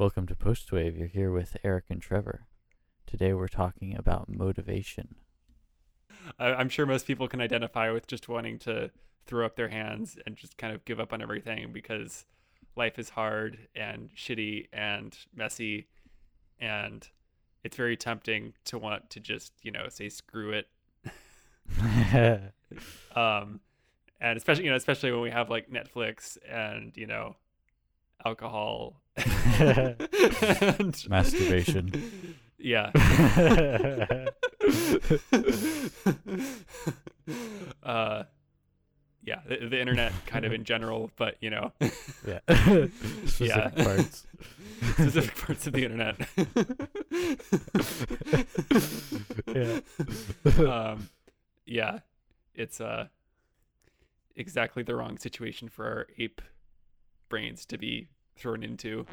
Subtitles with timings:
[0.00, 0.96] Welcome to Postwave.
[0.98, 2.46] You're here with Eric and Trevor.
[3.06, 5.16] Today we're talking about motivation.
[6.38, 8.92] I'm sure most people can identify with just wanting to
[9.26, 12.24] throw up their hands and just kind of give up on everything because
[12.76, 15.86] life is hard and shitty and messy
[16.58, 17.06] and
[17.62, 20.66] it's very tempting to want to just you know say screw it
[23.14, 23.60] um
[24.18, 27.36] and especially you know especially when we have like netflix and you know
[28.24, 29.00] alcohol
[29.58, 29.96] and
[31.08, 31.92] Masturbation.
[32.58, 32.90] yeah
[37.82, 38.24] uh
[39.22, 41.72] yeah the, the internet kind of in general but you know
[42.26, 42.40] yeah.
[43.26, 43.68] Specific Yeah.
[43.84, 44.26] parts.
[44.94, 46.16] specific parts of the internet
[49.54, 49.80] yeah.
[50.90, 51.08] um
[51.66, 51.98] yeah
[52.54, 53.06] it's uh
[54.36, 56.40] exactly the wrong situation for our ape
[57.30, 59.06] brains to be thrown into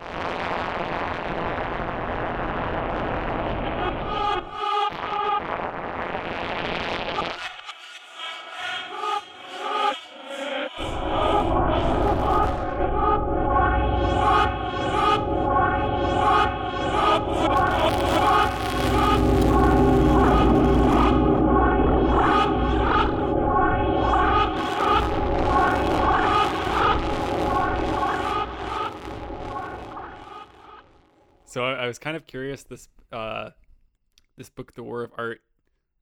[32.38, 32.63] curious.
[32.63, 33.49] This uh,
[34.38, 35.41] this book, The War of Art.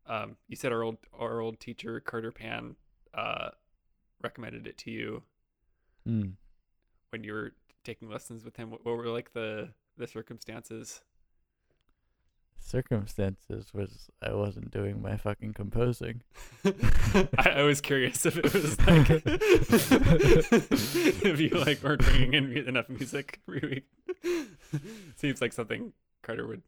[0.08, 2.75] Um, you said our old our old teacher Carter Pann
[3.14, 3.50] uh,
[4.22, 5.23] recommended it to you
[6.08, 6.33] Mm.
[7.09, 7.52] when you were
[7.83, 8.69] taking lessons with him.
[8.69, 11.02] What, what were like the the circumstances?
[12.59, 16.22] Circumstances was I wasn't doing my fucking composing.
[16.66, 19.09] I, I was curious if it was like
[21.25, 23.83] if you like weren't bringing in enough music every
[24.23, 24.41] week.
[25.16, 25.94] Seems like something
[26.26, 26.64] Carter would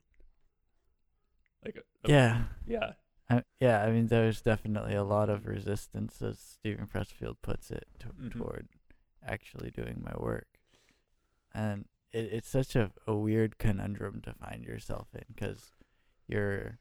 [1.66, 1.76] like.
[1.78, 2.44] a- a- Yeah.
[2.66, 2.94] yeah.
[3.30, 7.86] I, yeah, I mean, there's definitely a lot of resistance, as Steven Pressfield puts it,
[8.00, 8.32] to, Mhm.
[8.32, 8.70] toward
[9.22, 10.48] actually doing my work.
[11.54, 15.72] And it, it's such a, a weird conundrum to find yourself in because
[16.28, 16.80] you're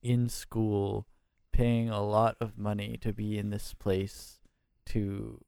[0.00, 1.08] in school
[1.50, 4.38] paying a lot of money to be in this place
[4.86, 5.44] to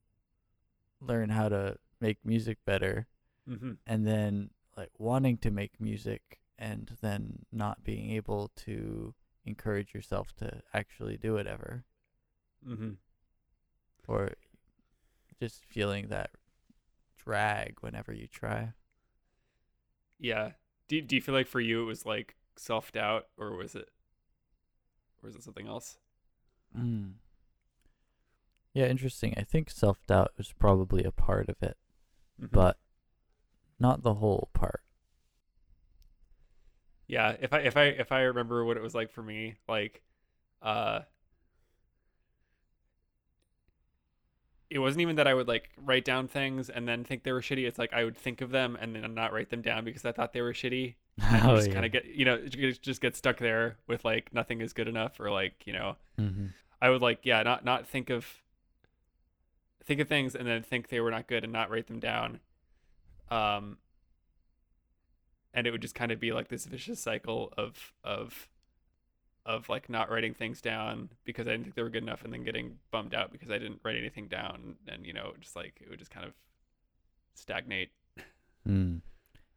[1.01, 3.07] learn how to make music better
[3.49, 3.73] Mm-hmm.
[3.87, 4.51] and then
[4.81, 9.15] like wanting to make music and then not being able to
[9.45, 11.85] encourage yourself to actually do it ever
[12.67, 12.91] Mm-hmm.
[14.09, 14.33] or
[15.41, 16.31] just feeling that
[17.17, 18.73] drag whenever you try
[20.19, 20.53] Yeah.
[20.89, 23.91] Do do you feel like for you it was like self doubt or was it
[25.23, 25.99] or was it something else?
[26.77, 27.13] mm.
[28.75, 31.77] yeah interesting i think self-doubt was probably a part of it
[32.41, 32.49] Mhm.
[32.53, 32.79] but
[33.81, 34.83] not the whole part
[37.11, 40.01] yeah, if I if I if I remember what it was like for me, like
[40.63, 41.01] uh
[44.71, 47.41] it wasn't even that I would like write down things and then think they were
[47.41, 47.67] shitty.
[47.67, 50.13] It's like I would think of them and then not write them down because I
[50.13, 50.95] thought they were shitty.
[51.21, 51.75] And oh, just yeah.
[51.75, 55.19] kind of get, you know, just get stuck there with like nothing is good enough
[55.19, 56.47] or like, you know, mm-hmm.
[56.81, 58.25] I would like, yeah, not not think of
[59.85, 62.39] think of things and then think they were not good and not write them down.
[63.31, 63.79] Um
[65.53, 68.49] and it would just kind of be like this vicious cycle of of
[69.47, 72.33] of like not writing things down because I didn't think they were good enough and
[72.33, 75.81] then getting bummed out because I didn't write anything down and you know, just like
[75.81, 76.33] it would just kind of
[77.35, 77.91] stagnate.
[78.69, 79.01] mm.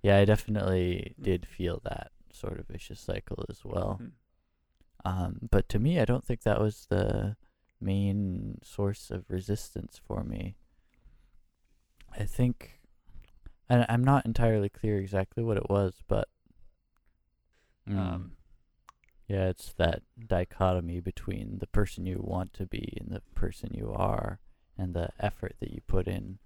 [0.01, 1.23] yeah i definitely Mm.
[1.23, 4.11] did feel that sort of vicious cycle as well Mhm.
[5.05, 7.35] Um, but to me, I don't think that was the
[7.81, 10.55] main source of resistance for me.
[12.17, 12.79] I think,
[13.69, 16.27] and I'm not entirely clear exactly what it was, but
[17.87, 18.35] mm, Um
[19.27, 23.91] yeah, it's that dichotomy between the person you want to be and the person you
[23.93, 24.39] are,
[24.77, 26.39] and the effort that you put in.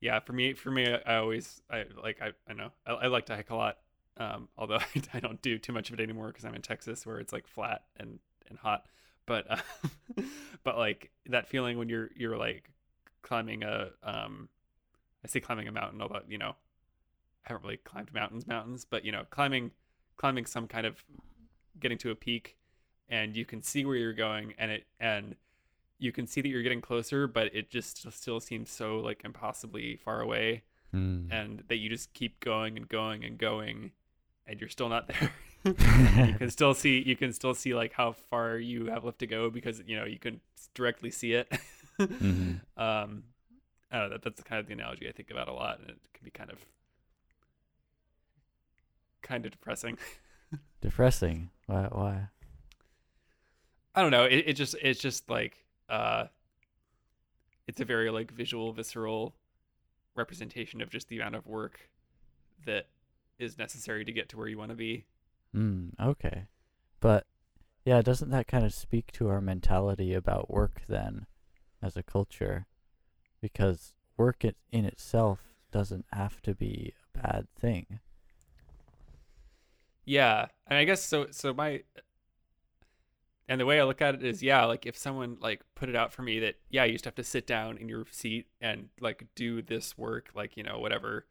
[0.00, 3.26] yeah for me for me i always i like i, I know I, I like
[3.26, 3.78] to hike a lot
[4.16, 7.06] um although I, I don't do too much of it anymore because i'm in texas
[7.06, 8.18] where it's like flat and
[8.48, 8.86] and hot
[9.26, 9.56] but uh,
[10.64, 12.70] but like that feeling when you're you're like
[13.22, 14.48] climbing a um
[15.24, 16.50] i say climbing a mountain although you know
[17.44, 19.70] i haven't really climbed mountains mountains but you know climbing
[20.16, 21.02] climbing some kind of
[21.78, 22.56] getting to a peak
[23.08, 25.34] and you can see where you're going and it and
[25.98, 29.96] you can see that you're getting closer but it just still seems so like impossibly
[29.96, 30.62] far away
[30.92, 31.28] Mm.
[31.30, 33.92] and that you just keep going and going and going
[34.44, 35.30] and you're still not there
[35.64, 39.26] you can still see you can still see like how far you have left to
[39.28, 40.40] go because you know you can
[40.74, 41.48] directly see it
[42.00, 42.60] Mhm.
[42.76, 43.22] um
[43.90, 45.90] I don't know, that, that's kind of the analogy I think about a lot, and
[45.90, 46.58] it can be kind of
[49.22, 49.98] kind of depressing.
[50.80, 51.50] Depressing.
[51.66, 51.88] Why?
[51.90, 52.28] Why?
[53.94, 54.24] I don't know.
[54.24, 56.26] It, it just it's just like uh
[57.66, 59.34] it's a very like visual, visceral
[60.16, 61.88] representation of just the amount of work
[62.66, 62.88] that
[63.38, 65.04] is necessary to get to where you want to be.
[65.54, 66.46] Mm, okay.
[67.00, 67.26] But
[67.84, 71.26] yeah, doesn't that kind of speak to our mentality about work then
[71.82, 72.66] as a culture?
[73.40, 75.40] Because work it in itself
[75.70, 78.00] doesn't have to be a bad thing.
[80.04, 81.28] Yeah, and I guess so.
[81.30, 81.82] So my
[83.48, 85.96] and the way I look at it is, yeah, like if someone like put it
[85.96, 88.88] out for me that yeah, you just have to sit down in your seat and
[89.00, 91.26] like do this work, like you know whatever,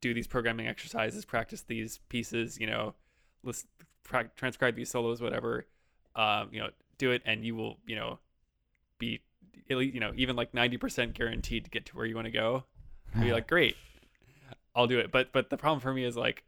[0.00, 2.94] do these programming exercises, practice these pieces, you know,
[3.42, 3.66] list,
[4.02, 5.66] pra- transcribe these solos, whatever,
[6.16, 8.18] um, you know, do it, and you will, you know,
[9.70, 12.26] at least you know even like ninety percent guaranteed to get to where you want
[12.26, 12.64] to go.
[13.14, 13.76] I'd be like, great,
[14.74, 15.10] I'll do it.
[15.10, 16.44] But but the problem for me is like,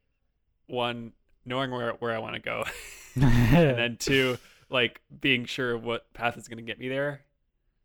[0.67, 1.13] one,
[1.45, 2.65] knowing where where I want to go,
[3.15, 4.39] and then two,
[4.69, 7.23] like being sure what path is going to get me there.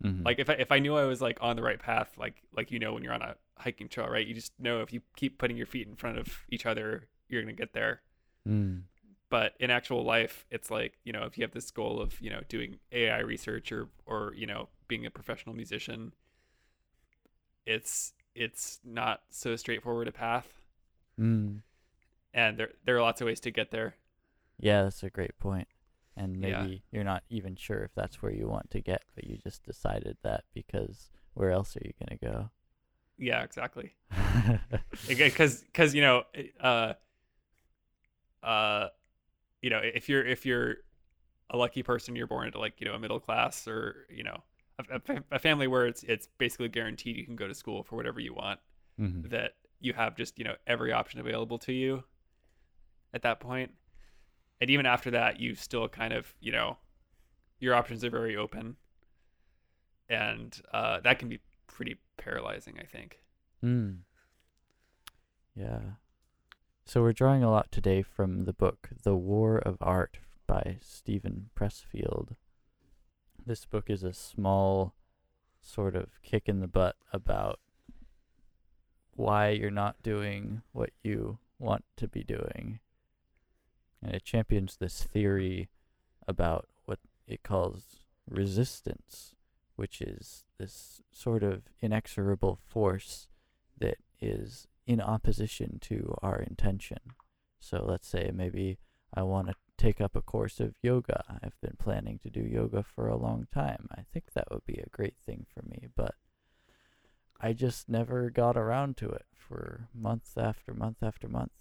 [0.03, 0.25] Mhm.
[0.25, 2.71] Like if I if I knew I was like on the right path, like like
[2.71, 4.25] you know when you're on a hiking trail, right?
[4.25, 7.41] You just know if you keep putting your feet in front of each other, you're
[7.41, 8.01] going to get there.
[8.47, 8.83] Mm.
[9.29, 12.29] But in actual life, it's like you know if you have this goal of you
[12.29, 16.13] know doing AI research or or you know being a professional musician,
[17.65, 20.47] it's it's not so straightforward a path,
[21.19, 21.61] Mm.
[22.33, 23.95] and there there are lots of ways to get there.
[24.59, 25.67] Yeah, that's a great point.
[26.17, 26.67] And Yeah.
[26.67, 29.63] maybe you're not even sure if that's where you want to get, but you just
[29.63, 32.49] decided that because where else are you going to go?
[33.17, 33.93] Yeah, exactly.
[35.07, 36.23] because because you know
[36.59, 36.93] uh
[38.43, 38.87] uh
[39.61, 40.77] you know if you're if you're
[41.51, 44.37] a lucky person you're born into like you know a middle class or you know
[44.79, 44.99] a,
[45.31, 48.33] a family where it's it's basically guaranteed you can go to school for whatever you
[48.33, 48.59] want
[48.99, 49.29] Mhm.
[49.29, 52.03] that you have just you know every option available to you
[53.13, 53.71] at that point
[54.61, 56.77] and even after that you still kind of you know
[57.59, 58.75] your options are very open
[60.09, 63.19] and uh that can be pretty paralyzing i think
[63.63, 63.99] Mm.
[65.55, 65.79] Yeah.
[66.85, 71.49] So we're drawing a lot today from the book The War of Art by Steven
[71.55, 72.35] Pressfield.
[73.45, 74.95] This book is a small
[75.61, 77.59] sort of kick in the butt about
[79.13, 82.79] why you're not doing what you want to be doing.
[84.01, 85.69] And it champions this theory
[86.27, 89.35] about what it calls resistance,
[89.75, 93.27] which is this sort of inexorable force
[93.77, 96.99] that is in opposition to our intention.
[97.59, 98.79] So let's say maybe
[99.13, 101.23] I want to take up a course of yoga.
[101.43, 103.87] I've been planning to do yoga for a long time.
[103.91, 106.15] I think that would be a great thing for me, but
[107.39, 111.51] I just never got around to it for month after month after month.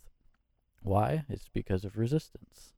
[0.82, 1.24] Why?
[1.28, 2.72] It's because of resistance.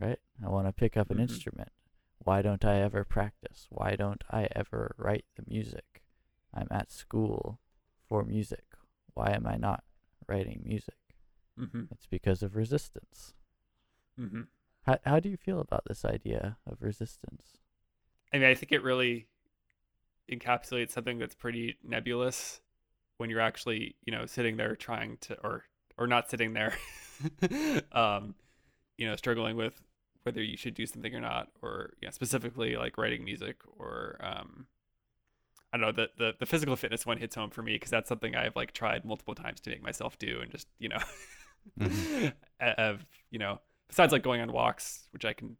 [0.00, 0.18] Right?
[0.44, 1.22] I want to pick up an Mhm.
[1.22, 1.72] instrument.
[2.18, 3.66] Why don't I ever practice?
[3.70, 6.04] Why don't I ever write the music?
[6.52, 7.60] I'm at school
[8.06, 8.64] for music.
[9.14, 9.84] Why am I not
[10.26, 10.94] writing music?
[11.58, 11.84] mm-hmm.
[11.90, 13.34] It's because of resistance.
[14.18, 14.42] Mm-hmm.
[14.86, 17.58] How how do you feel about this idea of resistance?
[18.32, 19.28] I mean, I think it really
[20.30, 22.60] encapsulates something that's pretty nebulous
[23.18, 25.64] when you're actually, you know, sitting there trying to, or
[25.98, 26.74] or not sitting there,
[27.92, 28.34] um,
[28.98, 29.80] you know, struggling with
[30.24, 34.18] whether you should do something or not, or you know, specifically like writing music or,
[34.22, 34.66] um,
[35.72, 38.08] I don't know, the, the the physical fitness one hits home for me because that's
[38.08, 40.98] something I've like tried multiple times to make myself do, and just you know,
[41.80, 42.32] Mhm.
[42.60, 45.56] of you know, besides like going on walks, which I can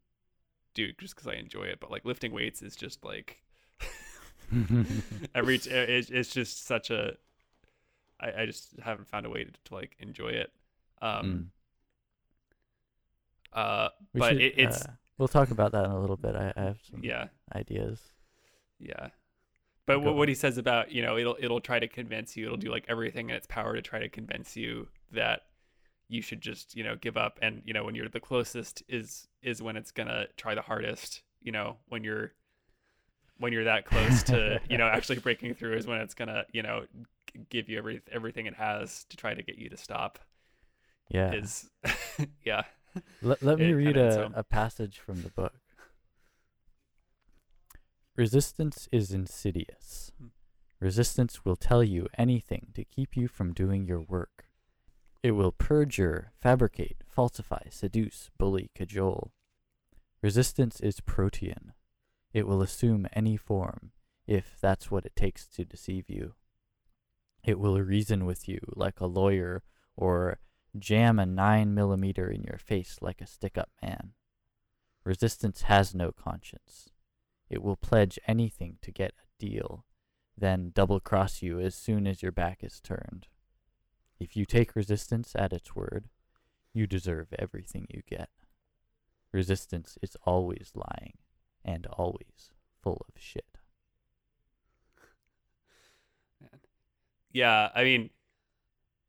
[0.75, 3.43] do just because I enjoy it, but like lifting weights is just like
[5.35, 7.17] every t- it, it's just such a
[8.21, 10.53] I, I just haven't found a way to, to like enjoy it.
[11.03, 11.51] Um
[13.53, 16.35] uh We but should, it, it's uh, we'll talk about that in a little bit.
[16.35, 17.27] I, I have some yeah.
[17.55, 18.01] ideas.
[18.79, 19.09] yeah.
[19.87, 22.59] But what, what he says about you know it'll it'll try to convince you it'll
[22.59, 25.45] do like everything in its power to try to convince you that
[26.09, 29.29] you should just you know give up and you know when you're the closest is
[29.43, 32.33] is when it's gonna try the hardest you know when you're
[33.39, 36.63] when you're that close to you know actually breaking through is when it's gonna you
[36.63, 36.85] know
[37.51, 40.19] give you every everything it has to try to get you to stop
[41.11, 41.33] Yeah.
[41.35, 41.71] is
[42.45, 42.63] yeah
[43.23, 45.53] Let, let me read a, a passage from the book.
[48.17, 50.11] Resistance is insidious.
[50.19, 50.29] Hmm.
[50.81, 54.47] Resistance will tell you anything to keep you from doing your work.
[55.23, 59.33] It will perjure, fabricate, falsify, seduce, bully, cajole.
[60.23, 61.73] Resistance is protean.
[62.33, 63.93] It will assume any form,
[64.27, 66.35] if that's what it takes to deceive you.
[67.45, 69.63] It will reason with you like a lawyer
[69.97, 70.39] or
[70.79, 74.13] jam a 9 millimeter in your face like a stick up man.
[75.05, 76.91] Resistance has no conscience.
[77.49, 79.85] It will pledge anything to get a deal,
[80.37, 83.27] then double cross you as soon as your back is turned.
[84.21, 86.09] If you take resistance at its word,
[86.75, 88.31] you deserve everything you get.
[89.33, 91.19] Resistance is always lying
[91.65, 93.59] and always full of shit.
[97.33, 98.11] Yeah, I mean,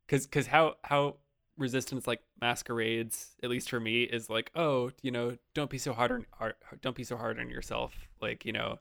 [0.08, 1.16] cause, cause how how
[1.56, 5.92] resistance like masquerades, at least for me, is like, oh, you know, don't be so
[5.92, 8.08] hard on hard, don't be so hard on yourself.
[8.20, 8.78] Like, you know,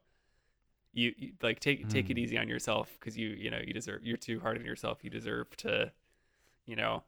[0.93, 2.19] you, you like take take it Mm.
[2.19, 5.03] easy on yourself because you you know you deserve you're too hard on yourself.
[5.03, 5.91] You deserve to,
[6.69, 7.03] you know,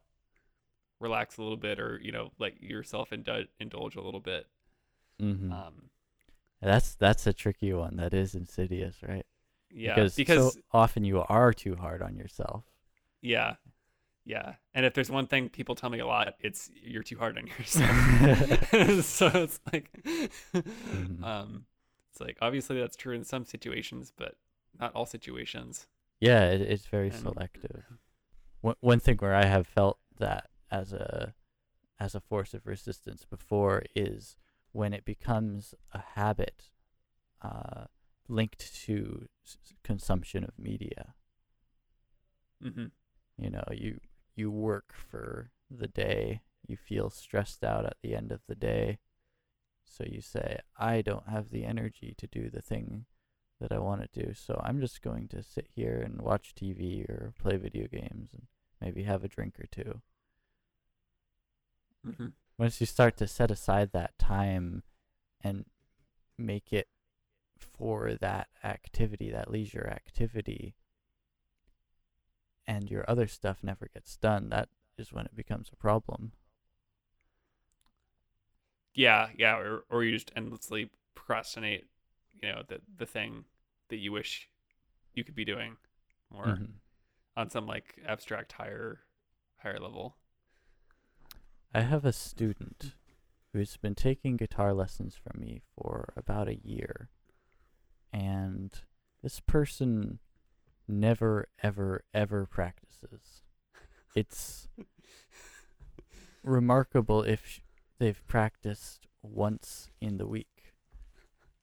[1.00, 4.46] relax a little bit or you know let yourself indulge indulge a little bit.
[5.20, 5.52] Mm-hmm.
[5.52, 5.74] Um,
[6.60, 7.96] that's that's a tricky one.
[7.96, 9.26] That is insidious, right?
[9.74, 12.64] yeah, because, because so often you are too hard on yourself.
[13.22, 13.54] Yeah.
[14.24, 14.54] Yeah.
[14.74, 17.46] And if there's one thing people tell me a lot, it's you're too hard on
[17.46, 17.90] yourself.
[19.04, 19.90] so it's like
[20.54, 21.22] Mhm.
[21.24, 21.64] um
[22.10, 24.36] it's like obviously that's true in some situations, but
[24.78, 25.86] not all situations.
[26.20, 27.84] Yeah, it, it's very And- selective.
[28.62, 31.34] One one thing where I have felt that as a
[32.00, 34.36] as a force of resistance before is
[34.72, 36.70] when it becomes a habit
[37.42, 37.86] uh,
[38.28, 41.14] linked to s- consumption of media.
[42.62, 42.86] hmm
[43.38, 44.00] You know, you
[44.36, 48.98] you work for the day, you feel stressed out at the end of the day,
[49.84, 53.06] so you say, "I don't have the energy to do the thing
[53.62, 57.08] that I want to do, so I'm just going to sit here and watch TV
[57.08, 58.46] or play video games and
[58.80, 60.02] maybe have a drink or two."
[62.04, 64.82] hmm Once you start to set aside that time
[65.42, 65.66] and
[66.38, 66.88] make it
[67.60, 70.74] for that activity, that leisure activity,
[72.66, 76.32] and your other stuff never gets done, that is when it becomes a problem.
[78.94, 81.86] Yeah, yeah, or or you just endlessly procrastinate,
[82.42, 83.44] you know, the the thing
[83.92, 84.48] that you wish
[85.12, 85.76] you could be doing
[86.30, 86.80] more Mhm.
[87.36, 89.04] on some like abstract higher
[89.58, 90.16] higher level.
[91.74, 92.94] I have a student
[93.52, 97.10] who's been taking guitar lessons from me for about a year.
[98.12, 98.72] And
[99.22, 100.18] this person
[100.88, 103.42] never, ever, ever practices.
[104.14, 104.68] It's
[106.42, 107.60] remarkable if sh-
[107.98, 110.51] they've practiced once in the week.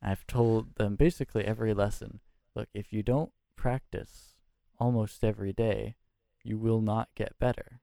[0.01, 2.19] I've told them basically every lesson
[2.55, 4.35] look, if you don't practice
[4.79, 5.95] almost every day,
[6.43, 7.81] you will not get better.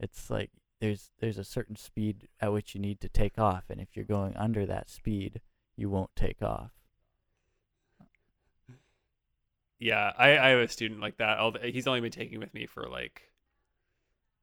[0.00, 3.80] It's like there's there's a certain speed at which you need to take off, and
[3.80, 5.40] if you're going under that speed,
[5.76, 6.72] you won't take off.
[9.78, 11.38] Yeah, I, I have a student like that.
[11.64, 13.31] He's only been taking with me for like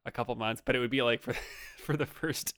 [0.09, 1.33] a couple months, but it would be like for
[1.85, 2.53] for the first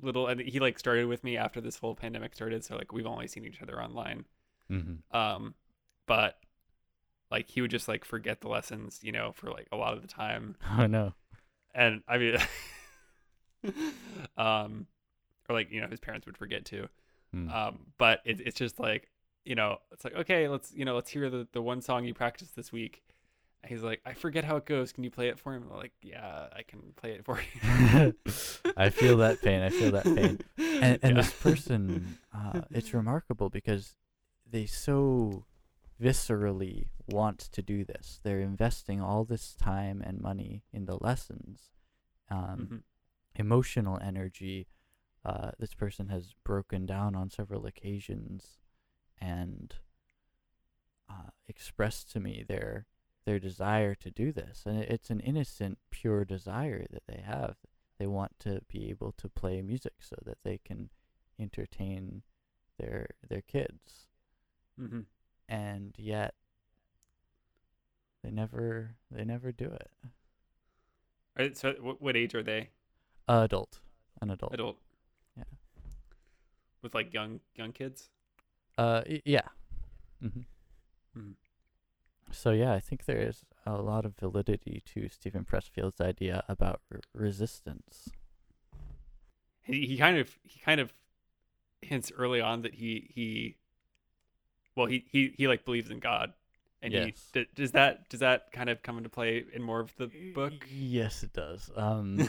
[0.00, 2.64] little, and he like started with me after this whole pandemic started.
[2.64, 4.26] So like we've only seen each other online.
[4.70, 5.16] Mm-hmm.
[5.16, 5.54] Um,
[6.06, 6.38] but
[7.30, 10.02] like he would just like forget the lessons, you know, for like a lot of
[10.02, 11.14] the time, Oh no.
[11.74, 12.36] and I mean,
[14.36, 14.86] um,
[15.48, 16.88] or like you know his parents would forget too.
[17.34, 17.52] Mm.
[17.54, 19.10] Um, but it, it's just like,
[19.44, 22.14] you know, it's like, okay, let's, you know, let's hear the, the one song you
[22.14, 23.02] practiced this week.
[23.66, 24.92] He's like, I forget how it goes.
[24.92, 25.64] Can you play it for him?
[25.70, 28.14] I'm like, yeah, I can play it for you.
[28.76, 29.62] I feel that pain.
[29.62, 30.38] I feel that pain.
[30.80, 31.22] And, and Yeah.
[31.22, 33.96] this person, uh, it's remarkable because
[34.48, 35.44] they so
[36.00, 38.20] viscerally want to do this.
[38.22, 41.72] They're investing all this time and money in the lessons,
[42.30, 42.82] um, Mhm.
[43.34, 44.68] emotional energy.
[45.24, 48.58] Uh, this person has broken down on several occasions
[49.20, 49.74] and
[51.10, 52.86] uh, expressed to me their
[53.28, 57.56] their desire to do this, and it's an innocent, pure desire that they have.
[57.98, 60.88] They want to be able to play music so that they can
[61.38, 62.22] entertain
[62.78, 64.08] their their kids,
[64.80, 65.04] Mhm.
[65.46, 66.34] and yet
[68.22, 69.90] they never they never do it.
[71.36, 72.70] Are- So what, what age are they?
[73.28, 73.80] adult,
[74.22, 74.54] an adult.
[74.54, 74.78] Adult.
[75.36, 75.44] Yeah.
[76.80, 78.08] With like young young kids.
[78.78, 79.48] Uh, yeah.
[80.20, 80.44] hmm
[81.14, 81.34] Mhm.
[82.30, 86.80] So yeah, I think there is a lot of validity to Steven Pressfield's idea about
[86.92, 88.10] r- resistance.
[89.62, 90.92] He, he kind of he kind of
[91.82, 93.56] hints early on that he he
[94.74, 96.32] well he he, he like believes in God.
[96.80, 97.30] And Yes.
[97.34, 100.08] he, d- does that does that kind of come into play in more of the
[100.34, 100.52] book?
[100.70, 101.70] Yes, it does.
[101.76, 102.28] Um, the,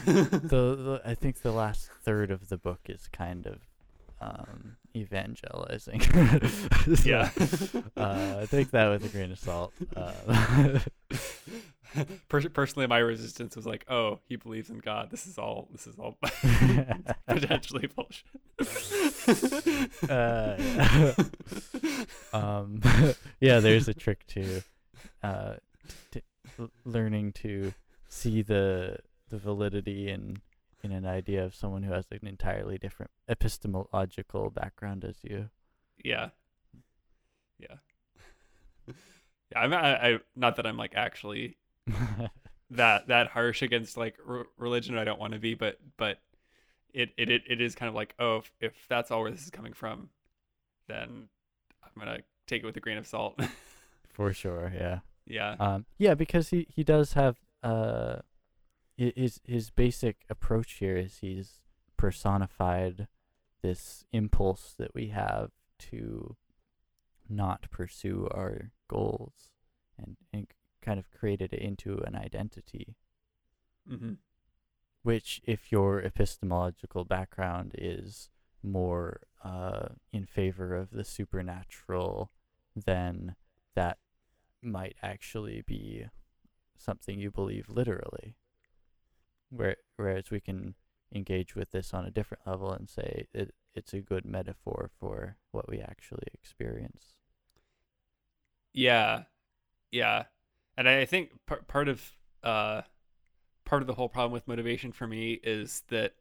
[0.50, 3.60] the I think the last third of the book is kind of
[4.20, 6.00] um evangelizing.
[6.80, 7.30] So, yeah.
[7.96, 9.72] uh, take that with a grain of salt.
[9.94, 10.78] Uh,
[12.52, 15.10] personally, my resistance was like, "Oh, he believes in God.
[15.10, 15.68] This is all.
[15.70, 16.16] This is all
[17.28, 18.24] potentially bullshit."
[20.08, 21.12] Uh,
[22.32, 22.80] um,
[23.40, 24.62] yeah, there's a trick to,
[25.22, 25.54] uh,
[26.10, 26.22] t-
[26.58, 27.74] l- learning to
[28.08, 28.96] see the
[29.28, 30.38] the validity in
[30.84, 35.50] in an idea of someone who has an entirely different epistemological background as you.
[36.04, 36.30] yeah,
[37.58, 37.76] yeah,
[38.86, 39.58] yeah.
[39.58, 41.56] I'm I, I not that I'm like actually
[42.70, 44.96] that that harsh against like r- religion.
[44.96, 46.18] I don't want to be, but but
[46.94, 49.42] it, it it it is kind of like oh, if, if that's all where this
[49.44, 50.08] is coming from,
[50.88, 51.28] then
[51.82, 53.40] I'm gonna take it with a grain of salt.
[54.12, 54.98] For sure, yeah.
[55.26, 58.16] yeah, Um, yeah, because he, he does have uh,
[59.00, 61.60] his his basic approach here is he's
[61.96, 63.08] personified
[63.62, 66.36] this impulse that we have to
[67.28, 69.50] not pursue our goals,
[69.98, 70.46] and and
[70.82, 72.96] kind of created it into an identity.
[73.88, 74.14] hmm
[75.02, 78.28] Which, if your epistemological background is
[78.62, 82.30] more uh, in favor of the supernatural,
[82.76, 83.36] then
[83.74, 83.98] that
[84.62, 86.06] might actually be
[86.76, 88.36] something you believe literally.
[89.50, 90.74] Where, whereas we can
[91.14, 95.36] engage with this on a different level and say it, it's a good metaphor for
[95.52, 97.14] what we actually experience.
[98.72, 99.24] Yeah,
[99.92, 100.24] yeah,
[100.76, 102.12] and I think par- part of
[102.44, 102.82] uh,
[103.64, 106.14] part of the whole problem with motivation for me is that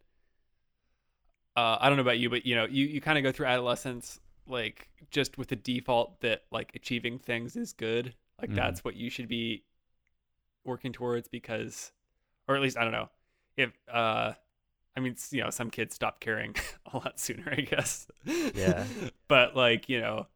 [1.56, 3.48] uh, I don't know about you, but you know, you you kind of go through
[3.48, 8.54] adolescence like just with the default that like achieving things is good, like Mhm.
[8.54, 9.64] that's what you should be
[10.66, 11.92] working towards because,
[12.48, 13.10] or at least I don't know
[13.60, 14.34] if uh.
[14.98, 16.56] I mean, you know, some kids stop caring
[16.94, 18.08] a lot sooner, I guess.
[18.26, 18.84] Yeah.
[19.30, 20.28] but like, you know,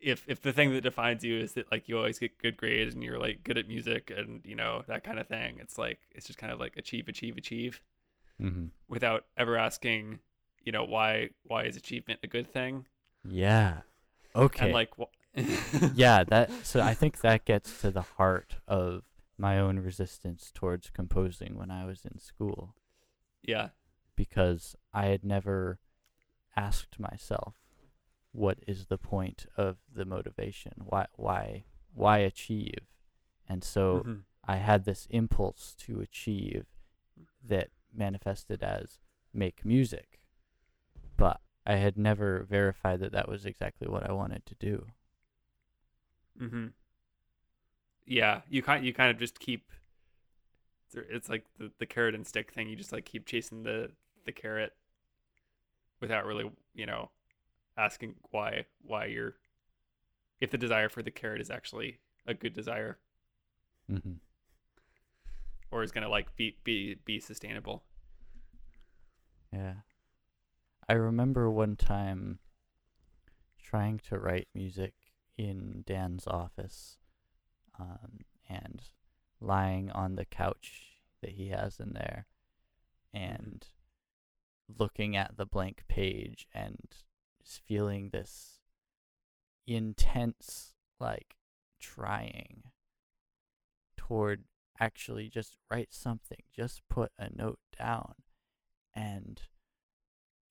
[0.00, 2.92] if if the thing that defines you is that like you always get good grades
[2.94, 6.00] and you're like good at music and you know that kind of thing, it's like
[6.10, 7.80] it's just kind of like achieve, achieve, achieve,
[8.42, 8.66] Mm-hmm.
[8.88, 10.18] without ever asking,
[10.64, 12.84] you know, why why is achievement a good thing?
[13.26, 13.82] Yeah.
[14.36, 14.66] Okay.
[14.66, 15.14] And like, wh-
[15.94, 19.02] yeah, that so I think that gets to the heart of
[19.36, 22.74] my own resistance towards composing when I was in school
[23.42, 23.70] yeah,
[24.16, 25.80] because I had never
[26.56, 27.56] asked myself
[28.32, 30.72] what is the point of the motivation?
[30.84, 32.86] Why why why achieve?
[33.48, 34.24] And so Mhm.
[34.44, 36.66] I had this impulse to achieve
[37.42, 38.98] that manifested as
[39.32, 40.20] make music.
[41.16, 44.86] But I had never verified that that was exactly what I wanted to do.
[46.40, 46.66] Mm-hmm.
[48.06, 49.70] Yeah, you kind you kind of just keep.
[50.94, 52.68] It's like the the carrot and stick thing.
[52.68, 53.90] You just like keep chasing the
[54.24, 54.72] the carrot,
[56.00, 57.10] without really you know,
[57.76, 59.34] asking why why you're.
[60.40, 62.98] If the desire for the carrot is actually a good desire,
[63.90, 64.14] Mm-hmm.
[65.70, 67.82] or is gonna like be be be sustainable.
[69.52, 69.74] Yeah.
[70.88, 72.40] I remember one time
[73.62, 74.92] trying to write music
[75.38, 76.98] in Dan's office
[77.78, 78.82] um, and
[79.40, 82.26] lying on the couch that he has in there
[83.12, 83.68] and
[84.78, 86.78] looking at the blank page and
[87.42, 88.60] just feeling this
[89.66, 91.36] intense, like,
[91.80, 92.64] trying
[93.96, 94.44] toward
[94.80, 98.14] actually just write something, just put a note down.
[98.94, 99.40] And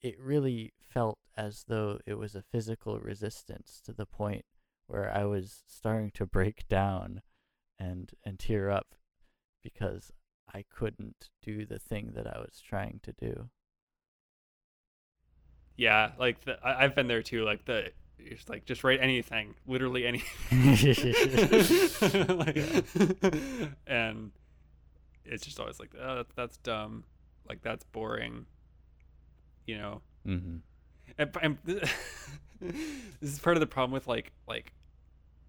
[0.01, 4.45] it really felt as though it was a physical resistance to the point
[4.87, 7.21] where I was starting to break down
[7.79, 8.95] and and tear up
[9.63, 10.11] because
[10.53, 13.49] I couldn't do the thing that I was trying to do.
[15.75, 17.43] Yeah, like the, I, I've been there too.
[17.43, 20.27] Like the it's like just write anything, literally anything.
[22.37, 22.57] like,
[23.87, 24.31] and
[25.25, 27.05] it's just always like, oh, that's, that's dumb.
[27.47, 28.45] Like that's boring.
[29.65, 30.01] You know.
[30.27, 30.57] Mm-hmm.
[31.17, 31.57] And, and
[33.21, 34.73] this is part of the problem with like like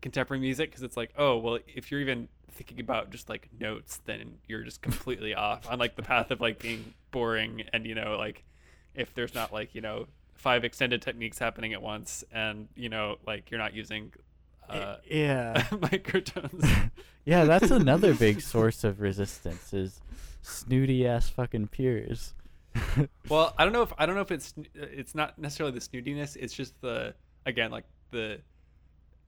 [0.00, 4.00] contemporary music because it's like, oh well, if you're even thinking about just like notes,
[4.04, 7.94] then you're just completely off on like the path of like being boring and you
[7.94, 8.44] know like
[8.94, 13.16] if there's not like you know five extended techniques happening at once and you know
[13.26, 14.12] like you're not using
[14.68, 15.62] uh, yeah.
[15.70, 16.90] microtones.
[17.24, 20.00] yeah, that's another big source of resistance is
[20.42, 22.34] snooty ass fucking peers.
[23.28, 26.36] well, I don't know if I don't know if it's it's not necessarily the snootiness.
[26.36, 27.14] It's just the
[27.46, 28.40] again like the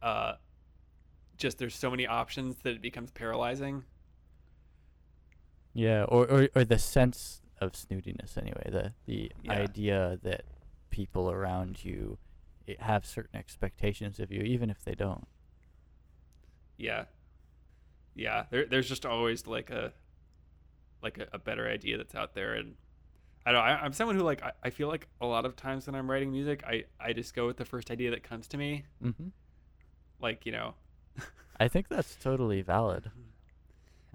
[0.02, 0.34] uh
[1.38, 3.84] just there's so many options that it becomes paralyzing.
[5.72, 8.68] Yeah, or, or or the sense of snootiness anyway.
[8.70, 9.52] The the Yeah.
[9.52, 10.44] idea that
[10.90, 12.18] people around you
[12.80, 15.28] have certain expectations of you, even if they don't.
[16.78, 17.06] Yeah.
[18.14, 19.92] yeah, there, there's just always like a
[21.02, 22.74] like a, a better idea that's out there, and
[23.46, 23.62] I don't.
[23.62, 26.10] I, I'm someone who like I, I feel like a lot of times when I'm
[26.10, 28.84] writing music, I I just go with the first idea that comes to me.
[29.00, 29.28] hmm
[30.20, 30.74] Like you know,
[31.60, 33.10] I think that's totally valid.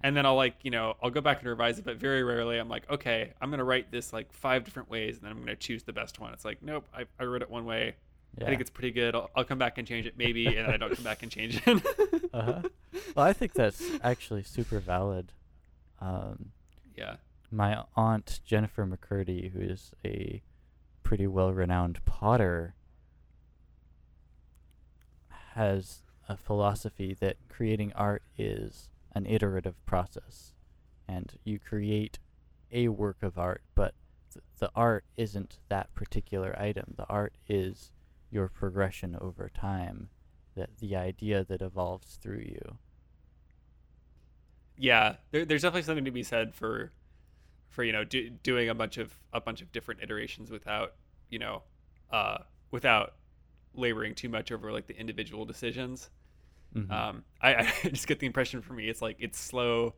[0.03, 2.57] and then I'll like you know I'll go back and revise it, but very rarely
[2.57, 5.55] I'm like, okay, I'm gonna write this like five different ways, and then I'm gonna
[5.55, 6.33] choose the best one.
[6.33, 7.95] It's like, nope, I, I wrote it one way.
[8.37, 8.45] Yeah.
[8.45, 9.13] I think it's pretty good.
[9.15, 11.61] I'll, I'll come back and change it maybe, and I don't come back and change
[11.67, 11.83] it.
[12.33, 12.61] uh-huh.
[13.15, 15.33] Well, I think that's actually super valid.
[15.99, 16.51] Um,
[16.95, 17.17] yeah,
[17.51, 20.41] my aunt Jennifer McCurdy, who is a
[21.03, 22.75] pretty well-renowned potter,
[25.55, 30.53] has a philosophy that creating art is an iterative process,
[31.07, 32.19] and you create
[32.71, 33.93] a work of art, but
[34.33, 36.93] th- the art isn't that particular item.
[36.95, 37.91] The art is
[38.29, 40.09] your progression over time,
[40.55, 42.77] that the idea that evolves through you.
[44.77, 45.15] yeah.
[45.31, 46.91] There, there's definitely something to be said for
[47.71, 50.93] for you know do, doing a bunch of a bunch of different iterations without
[51.29, 51.63] you know
[52.11, 52.37] uh
[52.69, 53.15] without
[53.73, 56.09] laboring too much over like the individual decisions.
[56.75, 56.91] Mhm.
[56.91, 59.95] Um, I, I just get the impression for me it's like it's slow,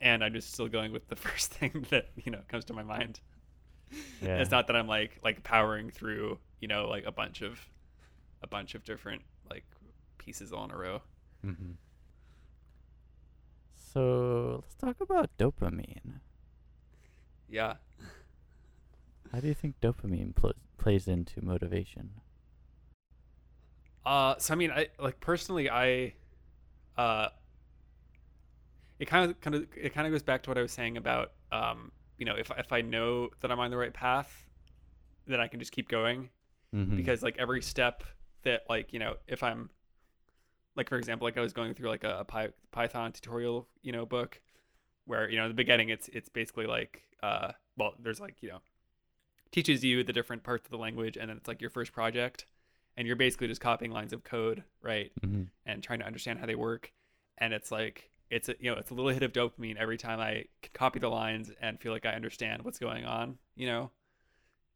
[0.00, 2.82] and I'm just still going with the first thing that you know comes to my
[2.82, 3.20] mind.
[4.20, 4.38] Yeah.
[4.38, 7.58] It's not that I'm like like powering through you know like a bunch of
[8.42, 9.64] a bunch of different like
[10.18, 11.02] pieces all in a row.
[11.46, 11.72] Mm-hmm.
[13.92, 16.20] So let's talk about dopamine.
[17.52, 17.74] Yeah.
[19.32, 22.22] How do you think dopamine pl- plays into motivation?
[24.04, 26.14] Uh, so I mean, I like personally, I,
[26.96, 27.28] uh,
[28.98, 30.96] it kind of kind of it kind of goes back to what I was saying
[30.96, 34.46] about um, you know, if if I know that I'm on the right path,
[35.26, 36.30] then I can just keep going
[36.74, 36.96] Mm-hmm.
[36.96, 38.02] because like every step
[38.44, 39.68] that like you know if i'm
[40.74, 43.92] like for example like i was going through like a, a Py- python tutorial you
[43.92, 44.40] know book
[45.06, 48.48] where you know in the beginning it's it's basically like uh well there's like you
[48.48, 48.58] know
[49.50, 52.46] teaches you the different parts of the language and then it's like your first project
[52.96, 55.42] and you're basically just copying lines of code right mm-hmm.
[55.66, 56.92] and trying to understand how they work
[57.38, 60.20] and it's like it's a you know it's a little hit of dopamine every time
[60.20, 63.90] i copy the lines and feel like i understand what's going on you know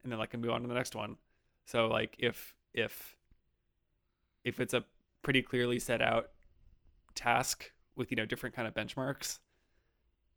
[0.03, 1.17] and then i can move on to the next one
[1.65, 3.17] so like if if
[4.45, 4.85] if it's a
[5.23, 6.31] pretty clearly set out
[7.15, 9.39] task with you know different kind of benchmarks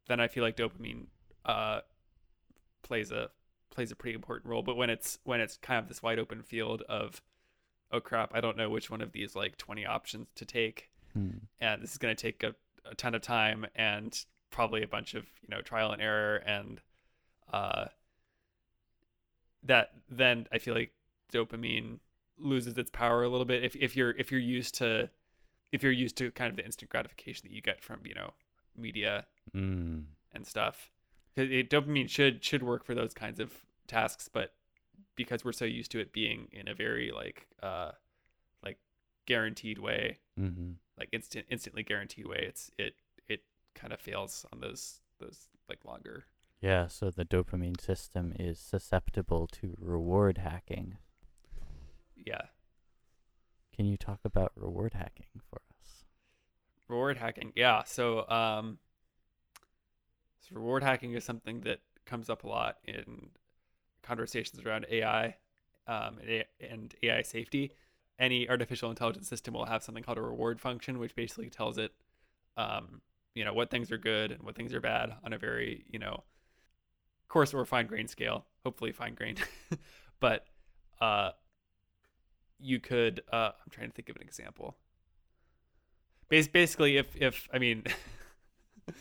[0.09, 1.05] then i feel like dopamine
[1.45, 1.79] uh
[2.83, 3.29] plays a
[3.71, 6.43] plays a pretty important role but when it's when it's kind of this wide open
[6.43, 7.21] field of
[7.93, 11.29] oh crap i don't know which one of these like 20 options to take Hmm.
[11.59, 12.53] and this is going to take a,
[12.85, 16.81] a ton of time and probably a bunch of you know trial and error and
[17.51, 17.85] uh
[19.63, 20.91] that then i feel like
[21.33, 21.99] dopamine
[22.37, 25.09] loses its power a little bit if, if you're if you're used to
[25.71, 28.31] if you're used to kind of the instant gratification that you get from you know
[28.77, 30.05] media Mm.
[30.31, 30.91] and stuff
[31.35, 33.53] 'Cause it, dopamine should should work for those kinds of
[33.87, 34.55] tasks but
[35.15, 37.91] because we're so used to it being in a very like uh
[38.63, 38.77] like
[39.25, 40.73] guaranteed way Mm-hmm.
[40.97, 42.95] like instant instantly guaranteed way it's it
[43.27, 43.43] it
[43.75, 46.25] kind of fails on those those like longer
[46.61, 50.97] Yeah, so the dopamine system is susceptible to reward hacking.
[52.15, 52.47] yeah
[53.73, 56.03] Can you talk about reward hacking for us?
[56.87, 58.79] reward hacking yeah so um
[60.51, 63.29] reward hacking is something that comes up a lot in
[64.01, 65.35] conversations around ai
[65.87, 66.19] um,
[66.59, 67.71] and ai safety.
[68.17, 71.93] Any artificial intelligence system will have something called a reward function which basically tells it
[72.57, 73.01] um,
[73.35, 75.99] you know what things are good and what things are bad on a very you
[75.99, 76.23] know
[77.27, 79.41] coarse or fine grained scale hopefully fine grained.
[80.19, 80.45] But
[80.99, 81.31] uh
[82.59, 84.75] you could uh i'm trying to think of an example.
[86.27, 87.83] Bas- basically if if i mean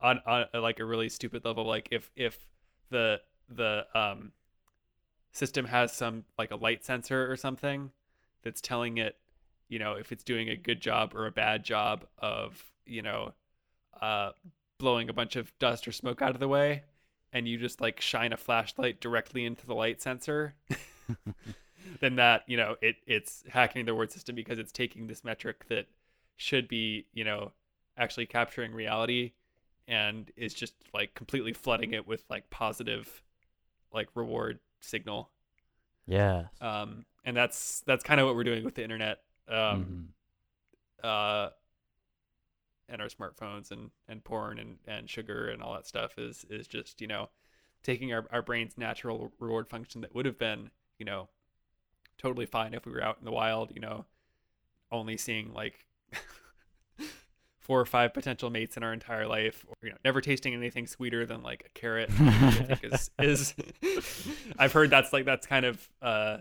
[0.00, 2.38] on on like a really stupid level like if if
[2.90, 4.32] the the um
[5.32, 7.90] system has some like a light sensor or something
[8.42, 9.16] that's telling it
[9.68, 13.32] you know if it's doing a good job or a bad job of you know
[14.00, 14.30] uh
[14.78, 16.82] blowing a bunch of dust or smoke out of the way
[17.32, 20.54] and you just like shine a flashlight directly into the light sensor
[22.00, 25.64] then that you know it it's hacking the word system because it's taking this metric
[25.68, 25.86] that
[26.36, 27.52] should be you know
[27.96, 29.32] actually capturing reality
[29.88, 33.22] and is just like completely flooding it with like positive
[33.92, 35.30] like reward signal
[36.06, 40.12] yeah um and that's that's kind of what we're doing with the internet um Mhm.
[41.02, 41.50] uh
[42.88, 46.66] and our smartphones and and porn and and sugar and all that stuff is is
[46.66, 47.28] just you know
[47.82, 51.28] taking our, our brain's natural reward function that would have been you know
[52.18, 54.06] totally fine if we were out in the wild you know
[54.92, 55.86] only seeing like
[57.70, 60.88] four or five potential mates in our entire life, or you know, never tasting anything
[60.88, 62.10] sweeter than like a carrot.
[62.18, 63.54] I is, is
[64.58, 66.38] I've heard that's like that's kind of uh,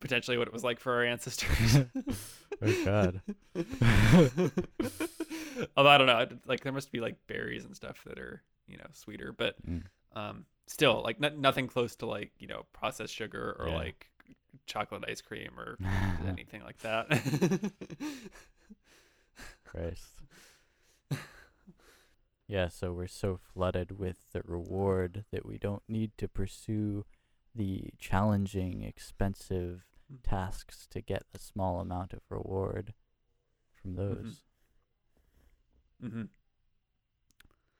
[0.00, 1.76] potentially what it was like for our ancestors.
[2.62, 3.20] oh God.
[5.76, 8.78] Although I don't know, like there must be like berries and stuff that are you
[8.78, 9.82] know sweeter, but Mm.
[10.16, 13.76] um, still like n- nothing close to like you know processed sugar or Yeah.
[13.76, 14.10] like
[14.66, 15.78] chocolate ice cream or
[16.26, 17.06] anything like that.
[19.76, 20.22] Christ.
[22.48, 27.04] yeah, so we're so flooded with the reward that we don't need to pursue
[27.54, 30.22] the challenging, expensive Mm.
[30.22, 32.94] tasks to get a small amount of reward
[33.74, 34.42] from those.
[36.00, 36.26] hmm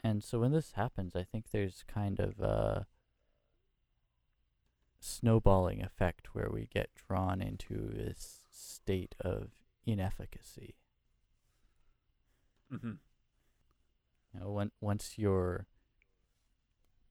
[0.02, 2.88] And so when this happens, I think there's kind of a
[4.98, 9.50] snowballing effect where we get drawn into this state of
[9.84, 10.74] inefficacy.
[12.70, 12.98] Hmm
[14.32, 15.66] You know, when, once you're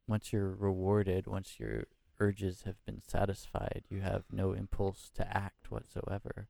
[0.08, 1.86] once you're rewarded, once your
[2.20, 6.48] urges have been satisfied, you have no impulse to act whatsoever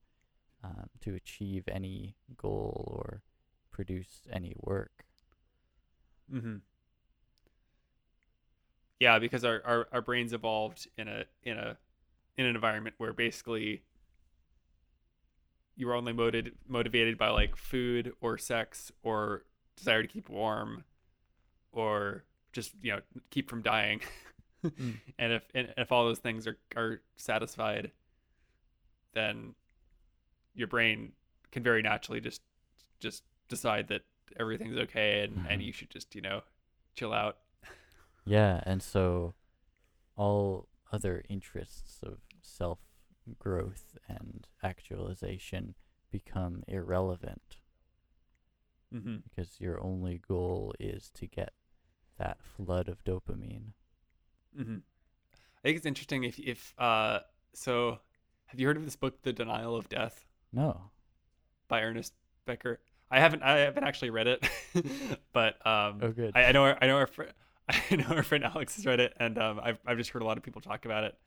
[0.63, 3.23] um, to achieve any goal or
[3.71, 5.05] produce any work.
[6.31, 6.57] hmm
[8.99, 11.77] Yeah, because our, our, our brains evolved in a in a
[12.37, 13.83] in an environment where basically
[15.75, 19.43] you were only motivated motivated by like food or sex or
[19.75, 20.83] desire to keep warm
[21.71, 24.01] or just you know keep from dying.
[24.65, 24.95] Mm.
[25.19, 27.91] and if and if all those things are are satisfied,
[29.13, 29.53] then
[30.55, 31.11] your brain
[31.51, 32.41] can very naturally just
[32.99, 34.01] just decide that
[34.39, 35.65] everything's okay and, and Mhm.
[35.65, 36.41] you should just you know
[36.95, 37.37] chill out.
[38.25, 39.35] Yeah, and so
[40.15, 42.79] all other interests of self
[43.39, 45.75] growth and actualization
[46.11, 47.57] become irrelevant
[48.93, 49.15] Mm-hmm.
[49.27, 51.51] because your only goal is to get
[52.17, 53.73] that flood of dopamine.
[54.57, 54.77] Mm-hmm.
[54.77, 57.19] I think it's interesting if if uh
[57.53, 57.97] so
[58.45, 60.91] have you heard of this book The Denial of Death No.
[61.67, 62.13] by Ernest
[62.45, 62.79] Becker?
[63.11, 64.47] I haven't I haven't actually read it,
[65.33, 66.31] but um Oh, good.
[66.35, 67.23] I, I know our, I know our fr-
[67.69, 70.25] I know our friend Alex has read it, and um, I've I've just heard a
[70.25, 71.17] lot of people talk about it.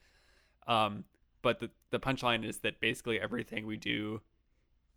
[0.67, 1.05] Um,
[1.43, 4.21] but the the punchline is that basically everything we do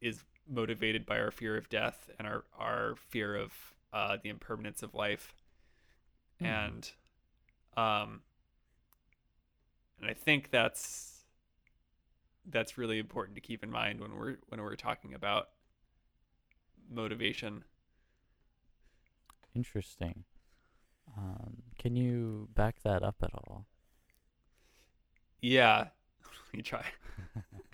[0.02, 3.54] is motivated by our fear of death and our our fear of
[3.94, 5.36] uh, the impermanence of life,
[6.40, 6.74] Hmm.
[6.74, 6.92] and
[7.78, 8.22] um,
[10.00, 11.24] and I think that's
[12.46, 15.50] that's really important to keep in mind when we're when we're talking about
[16.90, 17.64] motivation.
[19.56, 20.26] Interesting.
[21.18, 23.68] Um, can you back that up at all?
[25.42, 25.90] Yeah,
[26.52, 26.86] let me try.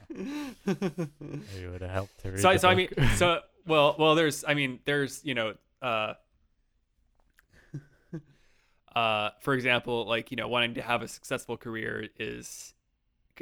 [0.66, 4.54] It would have helped to read so, so I mean, so well, well, there's, I
[4.54, 6.14] mean, there's, you know, uh,
[8.96, 12.74] uh, for example, like you know, wanting to have a successful career is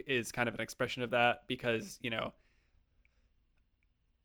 [0.05, 2.33] is kind of an expression of that because you know,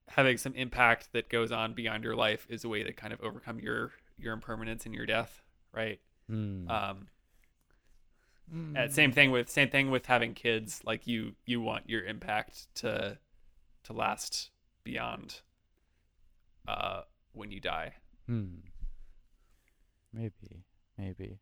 [0.09, 3.21] having some impact that goes on beyond your life is a way to kind of
[3.21, 5.43] overcome your your impermanence and your death,
[5.73, 6.01] right?
[6.29, 6.69] Hmm.
[6.69, 7.07] Um,
[8.51, 8.77] Hmm.
[8.77, 10.81] and same thing with same thing with having kids.
[10.85, 13.19] Like you you want your impact to
[13.85, 14.51] to last
[14.85, 15.41] beyond
[16.67, 17.95] uh when you die.
[18.27, 18.61] Hmm.
[20.13, 20.65] Maybe,
[20.99, 21.39] maybe.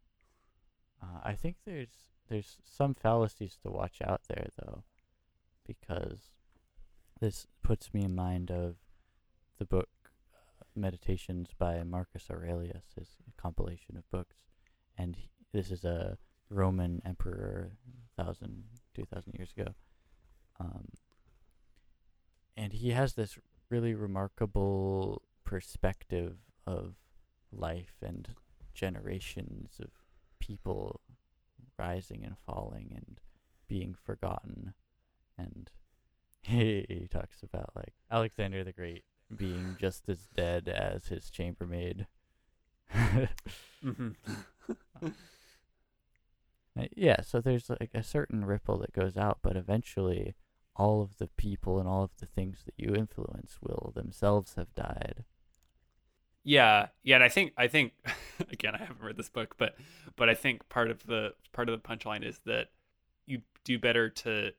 [1.03, 1.89] Uh, I think there's
[2.29, 4.83] there's some fallacies to watch out there though,
[5.67, 6.31] because
[7.21, 8.77] this puts me in mind of
[9.59, 9.89] the book
[10.35, 14.37] uh, Meditations by Marcus Aurelius, his compilation of books,
[14.97, 16.19] and he, this is a
[16.51, 17.73] Roman emperor,
[18.17, 19.75] thousand, two thousand years ago,
[20.61, 20.89] um,
[22.57, 23.39] and he has this
[23.71, 26.95] really remarkable perspective of
[27.53, 28.29] life and
[28.75, 29.91] generations of
[30.39, 31.01] people
[31.79, 33.21] rising and falling and
[33.69, 34.75] being forgotten
[35.39, 35.71] and
[36.43, 42.07] he, he talks about like Alexander the Great being just as dead as his chambermaid.
[43.85, 44.09] Mm-hmm.
[46.79, 50.35] Uh, yeah, so there's like a certain ripple that goes out, but eventually
[50.77, 54.75] all of the people and all of the things that you influence will themselves have
[54.75, 55.25] died.
[56.45, 57.93] Yeah, yeah, and I think I think
[58.53, 59.77] again I haven't read this book, but
[60.17, 62.71] but I think part of the part of the punchline is that
[63.27, 64.53] you do better to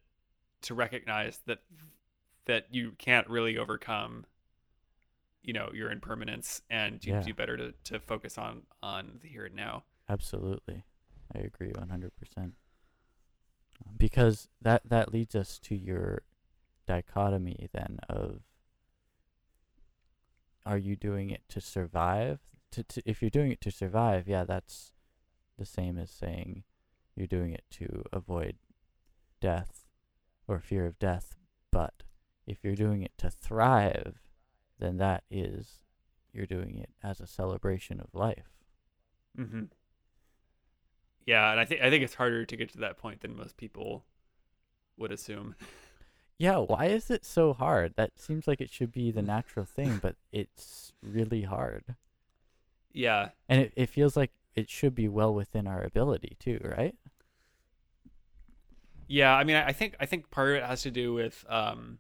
[0.63, 1.60] to recognize that
[2.45, 4.25] that you can't really overcome
[5.41, 7.21] you know your impermanence and you Yeah.
[7.21, 10.84] do better to, to focus on on the here and now Absolutely.
[11.36, 12.12] I agree 100%.
[12.38, 12.54] Um,
[13.98, 16.24] Because that that leads us to your
[16.86, 18.42] dichotomy then of
[20.65, 22.39] are you doing it to survive?
[22.72, 24.94] To, to if you're doing it to survive, yeah, that's
[25.58, 26.63] the same as saying
[27.15, 28.58] you're doing it to avoid
[29.42, 29.86] death
[30.48, 31.36] or fear of death.
[31.72, 32.04] But
[32.46, 34.20] if you're doing it to thrive,
[34.80, 35.84] then that is
[36.32, 38.52] you're doing it as a celebration of life.
[39.39, 39.65] Mm-hmm.
[41.25, 43.58] Yeah, and I think I think it's harder to get to that point than most
[43.58, 44.05] people
[44.97, 45.55] would assume.
[46.38, 47.95] Yeah, why is it so hard?
[47.97, 51.95] That seems like it should be the natural thing, but it's really hard.
[52.93, 53.29] Yeah.
[53.49, 56.95] And it, it feels like it should be well within our ability too, right?
[59.08, 61.99] Yeah, I mean, I think I think part of it has to do with um,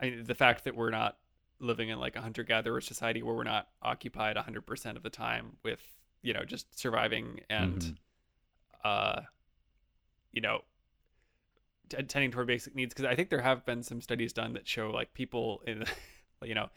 [0.00, 1.16] I mean, the fact that we're not
[1.60, 5.56] living in like a hunter gatherer society where we're not occupied 100% of the time
[5.64, 5.80] with
[6.22, 7.96] you know just surviving and Mhm.
[8.84, 9.20] uh
[10.32, 10.62] you know
[11.88, 14.66] t- tending toward basic needs because i think there have been some studies done that
[14.66, 15.84] show like people in
[16.42, 16.68] you know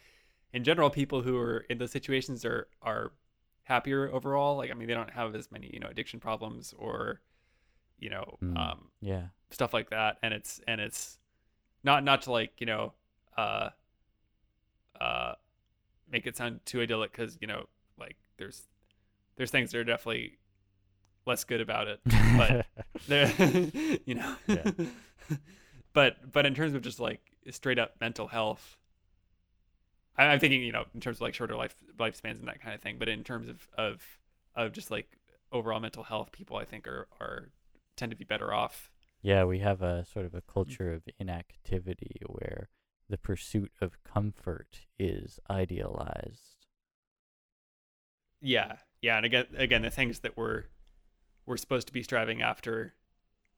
[0.53, 3.11] in general people who are in those situations are are
[3.63, 7.21] happier overall like i mean they don't have as many you know addiction problems or
[7.99, 8.57] you know Mm.
[8.57, 9.27] um Yeah.
[9.51, 11.19] stuff like that and it's and it's
[11.83, 12.93] not not to like you know
[13.37, 13.69] uh
[14.99, 15.33] uh
[16.11, 17.65] make it sound too idyllic because you know
[17.99, 18.63] like there's
[19.41, 20.37] there's things that are definitely
[21.25, 21.99] less good about it
[22.37, 22.67] but
[23.07, 23.27] there
[24.05, 24.69] you know Yeah.
[25.93, 28.77] but but in terms of just like straight up mental health
[30.15, 32.75] I, i'm thinking you know in terms of like shorter life lifespans and that kind
[32.75, 34.03] of thing but in terms of of
[34.55, 35.17] of just like
[35.51, 37.49] overall mental health people i think are are
[37.95, 38.91] tend to be better off
[39.23, 42.69] yeah, we have a sort of a culture of inactivity where
[43.07, 46.65] the pursuit of comfort is idealized.
[48.41, 50.65] Yeah, yeah, and again, again, the things that we're
[51.45, 52.93] we're supposed to be striving after,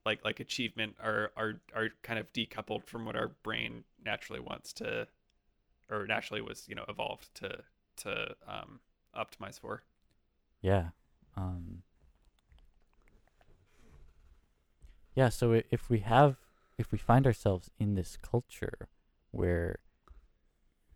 [0.04, 4.72] like like achievement, are are are kind of decoupled from what our brain naturally wants
[4.74, 5.06] to,
[5.90, 7.58] or naturally was you know evolved to
[7.96, 8.80] to um,
[9.16, 9.82] optimize for.
[10.60, 10.88] Yeah.
[11.36, 11.82] Um
[15.14, 16.36] Yeah, so if we have
[16.76, 18.88] if we find ourselves in this culture
[19.30, 19.78] where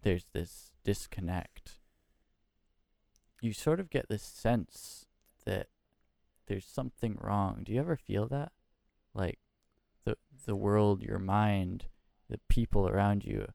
[0.03, 1.78] there's this disconnect,
[3.41, 5.07] you sort of get this sense
[5.45, 5.69] that
[6.47, 7.63] there's something wrong.
[7.65, 8.53] Do you ever feel that?
[9.15, 9.39] Like
[10.05, 11.87] the the world, your mind,
[12.29, 13.49] the people around you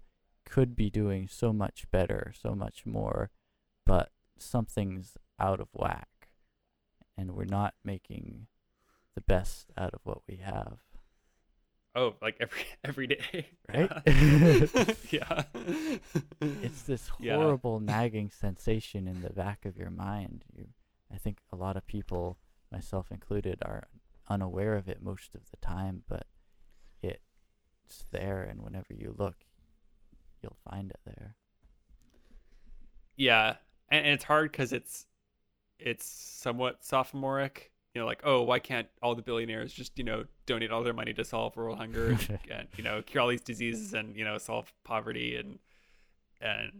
[0.45, 3.31] could be doing so much better, so much more,
[3.85, 6.29] but something's out of whack
[7.17, 8.47] and we're not making
[9.15, 10.79] the best out of what we have.
[11.95, 13.91] Oh, like every every day, Right?
[15.11, 15.43] yeah.
[16.61, 17.53] It's this Yeah.
[17.53, 20.45] horrible nagging sensation in the back of your mind.
[20.55, 20.67] You
[21.13, 22.39] I think a lot of people,
[22.71, 23.87] myself included, are
[24.29, 26.25] unaware of it most of the time, but
[27.03, 29.45] it's there and whenever you look,
[30.41, 31.35] you'll find it there.
[33.15, 33.57] Yeah,
[33.89, 35.05] and, and it's hard because it's
[35.79, 37.72] it's somewhat sophomoric.
[37.93, 40.93] You know, like oh, why can't all the billionaires just you know donate all their
[40.93, 44.25] money to solve world hunger and, and you know cure all these diseases and you
[44.25, 45.59] know solve poverty and
[46.41, 46.71] and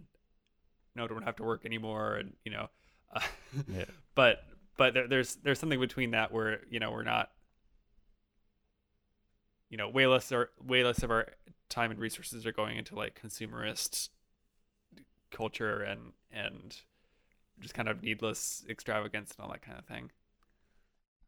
[0.96, 2.68] no one have to work anymore and you know,
[3.16, 3.22] uh,
[3.68, 3.86] Yeah.
[4.16, 4.44] but
[4.78, 7.30] but there, there's there's something between that where you know we're not
[9.70, 11.28] you know way less or way less of our
[11.70, 14.10] time and resources are going into like consumerist
[15.32, 16.78] culture and and
[17.60, 20.12] just kind of needless extravagance and all that kind of thing.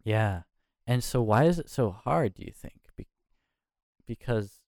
[0.05, 0.43] Yeah.
[0.87, 2.75] And so why is it so hard, do you think?
[2.95, 3.07] Be-
[4.07, 4.59] because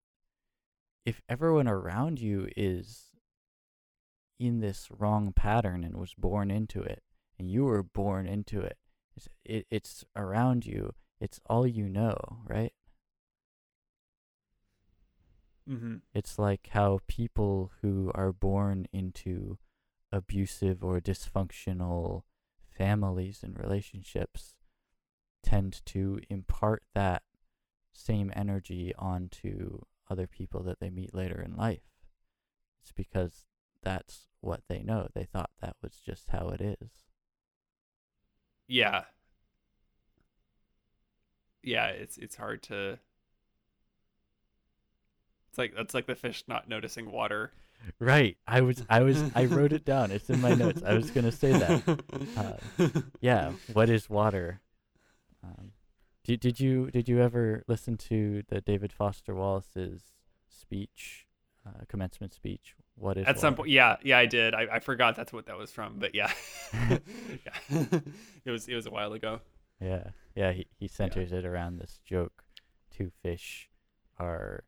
[1.05, 3.11] if everyone around you is
[4.39, 7.03] in this wrong pattern and was born into it
[7.39, 8.77] and you were born into it,
[9.15, 12.73] it's, it, it's around you, it's all you know, right?
[15.69, 15.97] Mm-hmm.
[16.13, 19.59] It's like how people who are born into
[20.11, 22.23] abusive or dysfunctional
[22.69, 24.55] families and relationships
[25.47, 27.23] tend to impart that
[27.93, 29.79] same energy onto
[30.09, 31.83] other people that they meet later in life.
[32.81, 33.45] It's because
[33.81, 35.07] that's what they know.
[35.13, 36.89] They thought that was just how it is.
[38.67, 39.03] Yeah.
[41.63, 42.99] Yeah, it's it's hard to.
[45.49, 47.53] It's like that's like the fish not noticing water.
[47.99, 48.37] Right.
[48.45, 50.11] I was I was I wrote it down.
[50.11, 50.81] It's in my notes.
[50.85, 52.03] I was going to say that.
[52.37, 52.89] Uh,
[53.19, 54.59] yeah, what is water?
[55.47, 55.71] Um,
[56.23, 60.01] did did you did you ever listen to the David Foster Wallace's
[60.49, 61.25] speech,
[61.65, 62.75] uh, commencement speech?
[62.95, 64.53] What is At some point, yeah, yeah, I did.
[64.55, 66.31] I, I forgot that's what that was from, but yeah,
[66.73, 66.99] yeah,
[68.45, 69.39] it was it was a while ago.
[69.79, 70.51] Yeah, yeah.
[70.51, 72.43] He he centers it around this joke:
[72.91, 73.69] two fish
[74.19, 74.63] are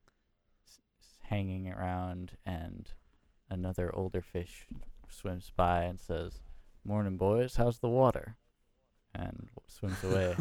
[0.65, 0.79] s-
[1.23, 2.89] hanging around, and
[3.49, 4.67] another older fish
[5.09, 6.43] swims by and says,
[6.85, 7.55] "Morning, boys.
[7.55, 8.37] How's the water?"
[9.13, 10.35] And swims away.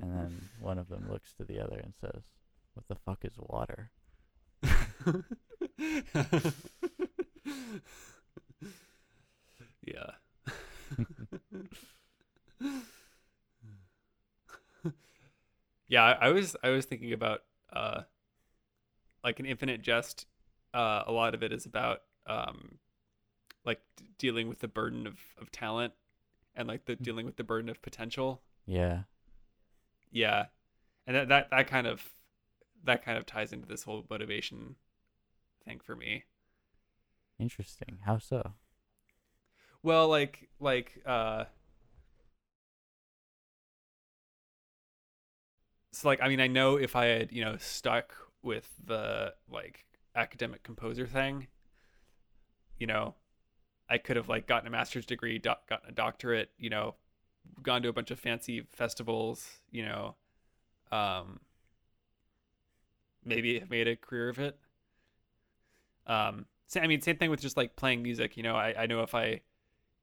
[0.00, 2.22] And then one of them looks to the other and says,
[2.74, 3.90] "What the fuck is water?"
[9.86, 10.10] yeah.
[15.88, 17.40] yeah, I, I was I was thinking about
[17.72, 18.02] uh
[19.22, 20.26] like an infinite jest.
[20.72, 22.78] Uh, a lot of it is about um
[23.64, 25.92] like d- dealing with the burden of, of talent
[26.54, 28.42] and like the dealing with the burden of potential.
[28.66, 29.00] Yeah.
[30.10, 30.46] Yeah.
[31.06, 32.08] And that, that that kind of
[32.84, 34.76] that kind of ties into this whole motivation
[35.64, 36.24] thing for me.
[37.38, 37.98] Interesting.
[38.04, 38.54] How so?
[39.82, 41.44] Well, like like uh
[45.92, 49.84] so like I mean I know if I had, you know, stuck with the like
[50.14, 51.46] academic composer thing,
[52.78, 53.14] you know,
[53.88, 56.94] I could have like gotten a master's degree, doc- gotten a doctorate, you know,
[57.62, 60.14] gone to a bunch of fancy festivals, you know,
[60.92, 61.40] um
[63.24, 64.58] maybe have made a career of it.
[66.06, 69.02] Um I mean same thing with just like playing music, you know, I I know
[69.02, 69.40] if I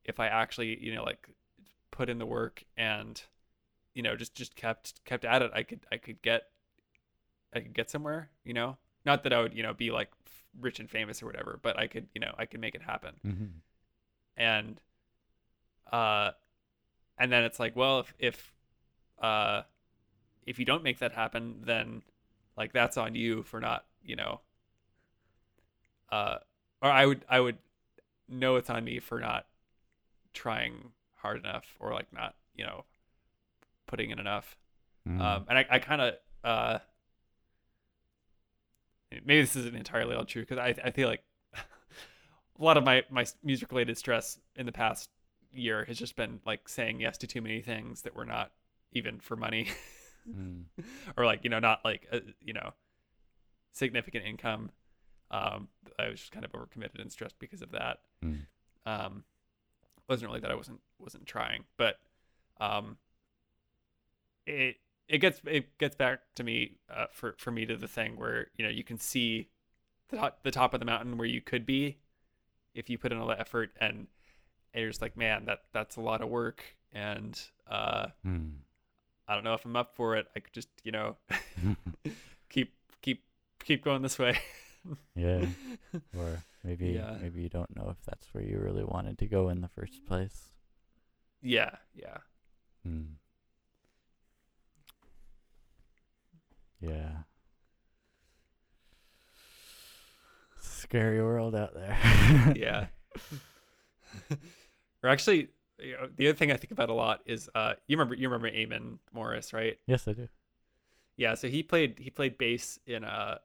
[0.06, 1.30] if I actually, you know, like
[1.92, 3.22] put in the work and
[3.94, 6.44] you know, just just kept kept at it, I could I could get
[7.54, 8.78] I could get somewhere, you know.
[9.06, 10.12] Not that I would, you know, be like
[10.60, 13.14] rich and famous or whatever, but I could, you know, I could make it happen.
[13.26, 13.46] Mm-hmm.
[14.38, 14.80] And
[15.92, 16.32] uh
[17.18, 18.54] and then it's like, well, if if
[19.22, 19.62] uh
[20.46, 22.02] if you don't make that happen, then
[22.58, 24.42] like that's on you for not, you know,
[26.12, 26.38] uh
[26.82, 27.58] or I would I would
[28.30, 29.46] know it's on me for not
[30.34, 32.86] trying hard enough or like not, you know,
[33.88, 34.58] putting in enough.
[35.08, 35.22] Mm.
[35.22, 36.14] Um, and I, I kind of,
[36.44, 36.80] uh,
[39.12, 41.24] maybe this isn't entirely all true because I, I feel like
[41.56, 45.10] a lot of my, my music related stress in the past
[45.54, 48.52] year has just been like saying yes to too many things that were not
[48.92, 49.68] even for money
[50.30, 50.64] Mm.
[51.18, 52.74] or like, you know, not like, uh, you know,
[53.72, 54.72] significant income.
[55.32, 55.68] Um,
[56.00, 58.00] I was just kind of overcommitted and stressed because of that.
[58.24, 58.46] Mm.
[58.86, 59.24] Um,
[60.08, 62.00] wasn't really that I wasn't, wasn't trying, but,
[62.60, 62.98] um,
[64.46, 64.78] it,
[65.10, 68.48] it gets it gets back to me uh, for for me to the thing where
[68.58, 69.50] you know you can see
[70.10, 71.98] the top, the top of the mountain where you could be
[72.74, 74.08] if you put in all the effort and,
[74.78, 76.64] and you're just like man that that's a lot of work
[76.94, 78.52] and uh, Mm.
[79.28, 81.18] I don't know if I'm up for it I could just you know
[82.50, 83.24] keep keep
[83.64, 84.38] keep going this way
[85.16, 85.46] yeah.
[86.18, 87.18] Or maybe Yeah.
[87.22, 90.06] maybe you don't know if that's where you really wanted to go in the first
[90.06, 90.52] place.
[91.42, 92.18] yeah yeah
[92.88, 93.16] Mm.
[96.80, 97.24] Yeah.
[100.62, 101.98] Scary world out there.
[102.56, 102.86] yeah
[105.04, 107.98] or actually you know, the other thing I think about a lot is uh you
[107.98, 109.78] remember you remember Eamon Morris right?
[109.86, 110.28] Yes, I do.
[111.16, 113.38] Yeah, so he played he played bass in uh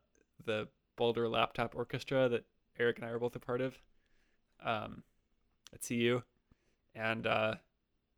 [0.45, 2.45] the Boulder Laptop Orchestra that
[2.79, 3.77] Eric and I were both a part of,
[4.65, 5.03] um,
[5.73, 6.23] at CU,
[6.95, 7.55] and uh,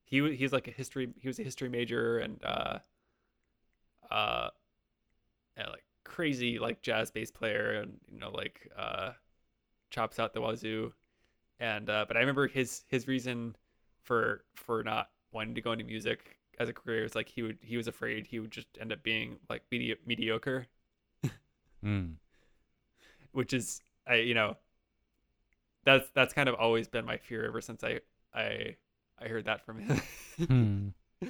[0.05, 2.79] he he's like a history he was a history major and uh,
[4.11, 4.49] uh,
[5.57, 9.13] and like crazy like jazz bass player and you know like uh,
[9.91, 10.93] chops out the wazoo,
[11.61, 13.57] and uh, but I remember his his reason
[14.03, 17.59] for for not wanting to go into music as a career was like he would
[17.61, 20.67] he was afraid he would just end up being like medi- mediocre
[21.85, 22.15] Mm.
[23.33, 24.57] which is I you know
[25.85, 28.01] that's that's kind of always been my fear ever since I
[28.35, 28.77] I
[29.19, 30.01] I heard that from him.
[30.39, 30.89] Hmm.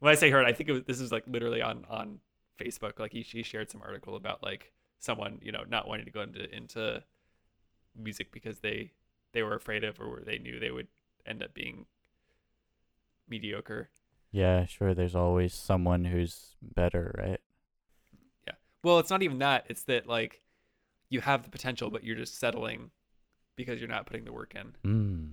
[0.00, 2.20] when I say heard, I think it was this is like literally on on
[2.58, 2.98] Facebook.
[2.98, 6.22] Like he he shared some article about like someone you know not wanting to go
[6.22, 7.02] into into
[7.96, 8.92] music because they
[9.36, 10.88] they were afraid of or they knew they would
[11.26, 11.84] end up being
[13.28, 13.90] mediocre.
[14.32, 14.94] Yeah, sure.
[14.94, 17.40] There's always someone who's better, right?
[18.46, 18.54] Yeah.
[18.82, 19.66] Well, it's not even that.
[19.68, 20.40] It's that like
[21.10, 22.90] you have the potential, but you're just settling
[23.56, 24.72] because you're not putting the work in.
[24.90, 25.32] Mm.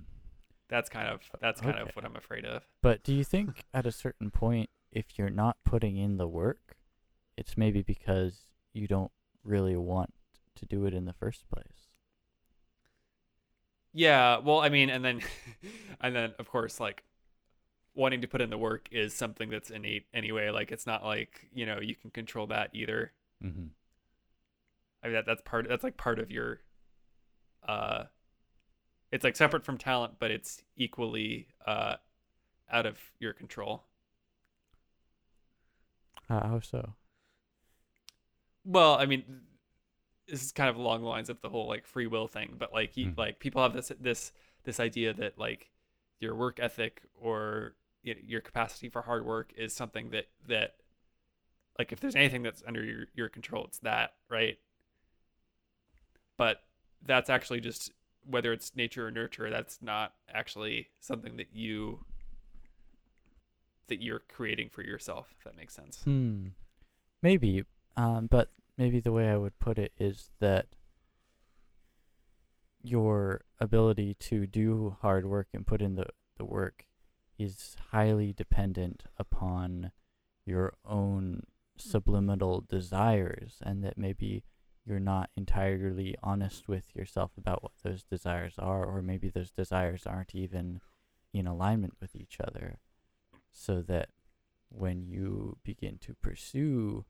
[0.68, 1.88] That's kind of that's kind Okay.
[1.88, 2.62] of what I'm afraid of.
[2.82, 6.76] But do you think at a certain point, if you're not putting in the work,
[7.38, 8.40] it's maybe because
[8.74, 10.12] you don't really want
[10.56, 11.83] to do it in the first place?
[13.94, 15.20] Yeah, well, I mean, and then
[16.00, 17.04] and then of course like
[17.94, 20.50] wanting to put in the work is something that's innate anyway.
[20.50, 23.12] Like it's not like, you know, you can control that either.
[23.42, 23.66] Mm-hmm.
[25.02, 26.60] I mean that that's part that's like part of your
[27.68, 28.04] uh
[29.12, 31.94] it's like separate from talent, but it's equally uh
[32.72, 33.84] out of your control.
[36.28, 36.94] How, how so?
[38.64, 39.24] Well, I mean,
[40.28, 42.72] this is kind of along the lines of the whole like free will thing, but
[42.72, 43.18] like you, Mhm.
[43.18, 44.32] like people have this this
[44.64, 45.70] this idea that like
[46.20, 50.76] your work ethic or y- your capacity for hard work is something that that
[51.78, 54.58] like if there's anything that's under your, your control it's that right
[56.36, 56.62] but
[57.04, 57.92] that's actually just
[58.24, 62.04] whether it's nature or nurture that's not actually something that you
[63.88, 66.48] that you're creating for yourself if that makes sense Hmm.
[67.22, 67.64] Maybe.
[67.96, 70.66] Um, but maybe the way I would put it is that
[72.82, 76.06] your ability to do hard work and put in the,
[76.36, 76.84] the work
[77.38, 79.90] is highly dependent upon
[80.44, 81.42] your own
[81.78, 84.44] subliminal desires and that maybe
[84.84, 90.06] you're not entirely honest with yourself about what those desires are or maybe those desires
[90.06, 90.80] aren't even
[91.32, 92.78] in alignment with each other.
[93.50, 94.10] So that
[94.68, 97.04] when you begin to pursue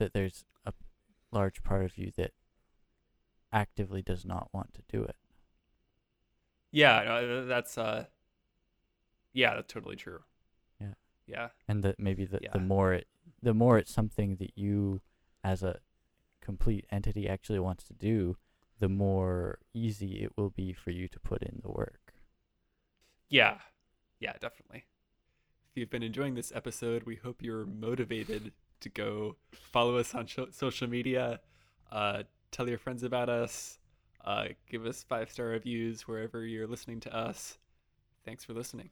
[0.00, 0.72] that there's a
[1.30, 2.32] large part of you that
[3.52, 5.16] actively does not want to do it.
[6.72, 8.04] yeah no, that's uh
[9.32, 10.20] yeah that's totally true
[10.80, 10.94] Yeah.
[11.26, 12.50] yeah And that maybe the, Yeah.
[12.52, 13.06] the more it
[13.42, 15.00] the more it's something that you
[15.44, 15.80] as a
[16.40, 18.36] complete entity actually wants to do,
[18.78, 22.12] the more easy it will be for you to put in the work.
[23.28, 23.58] Yeah.
[24.18, 24.84] Yeah, definitely.
[25.70, 30.26] If you've been enjoying this episode, we hope you're motivated to go follow us on
[30.26, 31.40] sho- social media,
[31.92, 33.78] uh, tell your friends about us,
[34.24, 37.58] uh, give us five star reviews wherever you're listening to us.
[38.24, 38.90] Thanks for listening.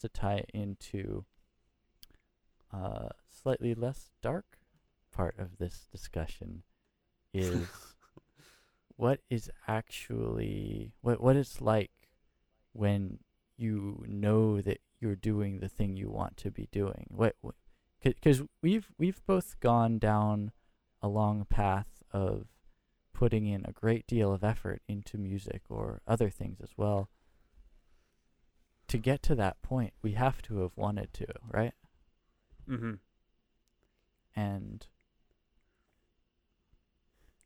[0.00, 1.24] To tie into
[2.72, 4.58] a slightly less dark
[5.12, 6.62] part of this discussion
[7.32, 7.66] is
[8.96, 11.90] what is actually what what it's like
[12.72, 13.18] when
[13.56, 17.06] you know that you're doing the thing you want to be doing.
[17.10, 17.36] What
[18.02, 20.52] because we've we've both gone down
[21.02, 22.46] a long path of
[23.12, 27.10] putting in a great deal of effort into music or other things as well.
[28.90, 31.74] To get to that point, we have to have wanted to, right?
[32.68, 32.94] Mm-hmm.
[34.34, 34.86] And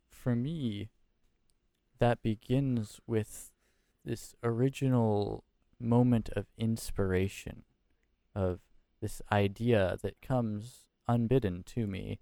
[0.08, 0.88] for me,
[1.98, 3.50] that begins with
[4.06, 5.44] this original
[5.78, 7.64] moment of inspiration,
[8.34, 8.60] of
[9.02, 12.20] this idea that comes unbidden to me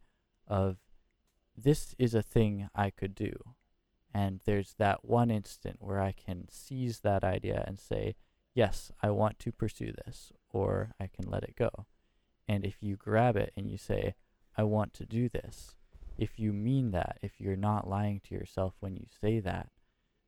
[0.49, 0.79] of
[1.57, 3.37] this is a thing I could do.
[4.13, 8.17] And there's that one instant where I can seize that idea and say,
[8.55, 11.87] yes, I want to pursue this, or I can let it go.
[12.49, 14.15] And if you grab it and you say,
[14.57, 15.77] I want to do this,
[16.19, 19.69] if you mean that, if you're not lying to yourself when you say that,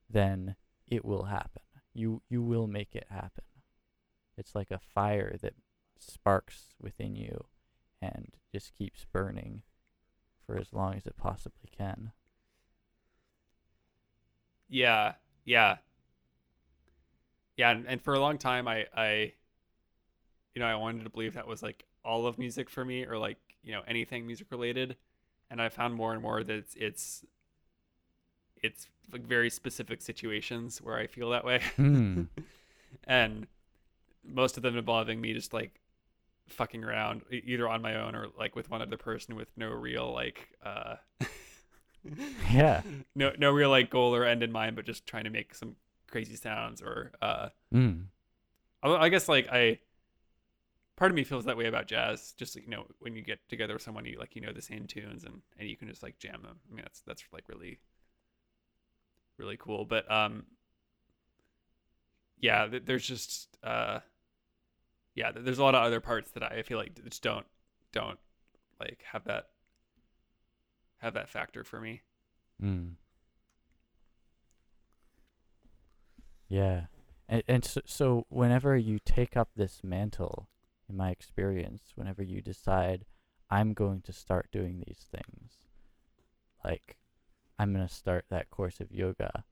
[0.09, 0.57] then
[0.87, 1.63] it will happen.
[1.93, 3.45] You you will make it happen.
[4.37, 5.55] It's like a fire that
[5.99, 7.45] sparks within you
[8.03, 9.63] and just keeps burning
[10.45, 12.13] for as long as it possibly can.
[14.69, 15.15] Yeah,
[15.45, 15.77] yeah,
[17.57, 17.71] yeah.
[17.71, 19.33] And, and for a long time, I, I,
[20.55, 23.19] you know, I wanted to believe that was like all of music for me, or
[23.19, 24.97] like you know anything music related.
[25.51, 27.25] And I found more and more that it's it's,
[28.63, 32.23] it's like very specific situations where I feel that way, Hmm.
[33.07, 33.47] and
[34.25, 35.81] most of them involving me just like
[36.49, 40.13] fucking around either on my own or like with one other person with no real
[40.13, 40.97] like uh
[42.53, 42.83] Yeah.
[43.15, 45.77] no no real like goal or end in mind but just trying to make some
[46.15, 48.05] crazy sounds or uh Mm.
[48.85, 49.81] i guess like i
[50.95, 53.75] part of me feels that way about jazz just you know when you get together
[53.75, 56.17] with someone you like you know the same tunes and and you can just like
[56.21, 57.81] jam them i mean that's that's like really
[59.39, 60.45] really cool but um
[62.39, 63.99] yeah th- there's just uh
[65.17, 67.47] yeah th- there's a lot of other parts that i feel like just don't
[67.91, 68.21] don't
[68.79, 69.49] like have that
[70.99, 72.03] have that factor for me
[72.63, 72.93] Mm.
[76.55, 76.83] Yeah.
[77.29, 80.49] And, and so, so whenever you take up this mantle,
[80.89, 83.07] in my experience, whenever you decide,
[83.51, 85.55] I'm going to start doing these things,
[86.65, 86.97] like,
[87.59, 89.43] I'm going to start that course of yoga,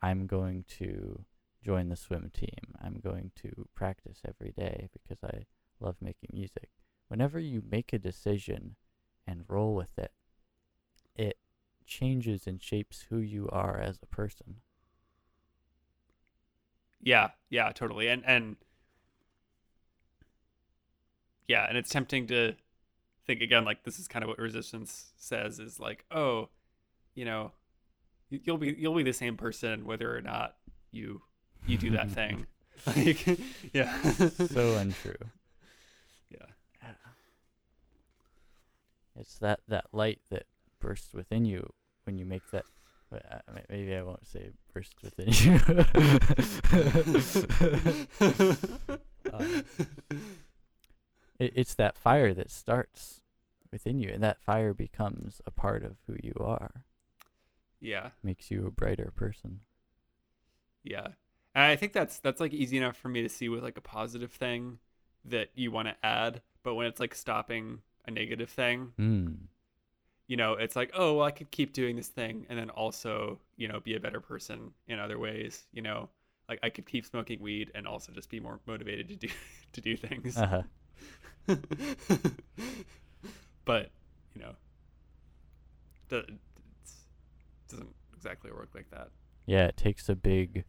[0.00, 1.24] I'm going to
[1.64, 5.46] join the swim team, I'm going to practice every day because I
[5.80, 6.68] love making music.
[7.08, 8.76] Whenever you make a decision
[9.26, 10.12] and roll with it,
[11.16, 11.38] it
[11.86, 14.60] changes and shapes who you are as a person.
[17.06, 18.08] Yeah, yeah, totally.
[18.08, 18.56] And and
[21.46, 22.54] yeah, and it's tempting to
[23.28, 26.48] think again like this is kind of what resistance says is like, oh,
[27.14, 27.52] you know,
[28.28, 30.56] you'll be you'll be the same person whether or not
[30.90, 31.22] you
[31.64, 32.46] you do that thing.
[32.86, 33.26] Like
[33.72, 33.98] yeah.
[34.12, 35.14] so untrue.
[36.30, 36.46] yeah.
[39.18, 40.44] It's that that light that
[40.78, 41.72] bursts within you
[42.04, 42.64] when you make that.
[43.10, 45.60] But, uh, Maybe I won't say burst within you.
[49.32, 49.64] Um,
[51.40, 53.20] it, it's that fire that starts
[53.72, 56.84] within you, and that fire becomes a part of who you are.
[57.80, 58.10] yeah.
[58.22, 59.60] Makes you a brighter person.
[60.84, 61.08] Yeah.
[61.56, 63.80] And I think that's that's like easy enough for me to see with like a
[63.82, 64.78] positive thing
[65.24, 69.36] that you want to add, but when it's like stopping a negative thing, Mm.
[70.28, 73.38] You know, it's like, oh, well, I could keep doing this thing and then also,
[73.56, 76.08] you know, be a better person in other ways, you know.
[76.48, 79.28] Like I could keep smoking weed and also just be more motivated to do
[79.72, 80.36] to do things.
[80.36, 80.62] Uh-huh.
[83.64, 83.90] but,
[84.34, 84.54] you know,
[86.10, 86.34] it's,
[87.68, 89.08] doesn't exactly work like that.
[89.46, 90.64] Yeah, it takes a big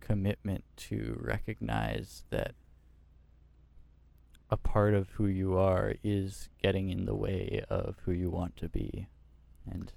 [0.00, 2.54] commitment to recognize that
[4.50, 8.56] a part of who you are is getting in the way of who you want
[8.56, 9.08] to be
[9.70, 9.92] and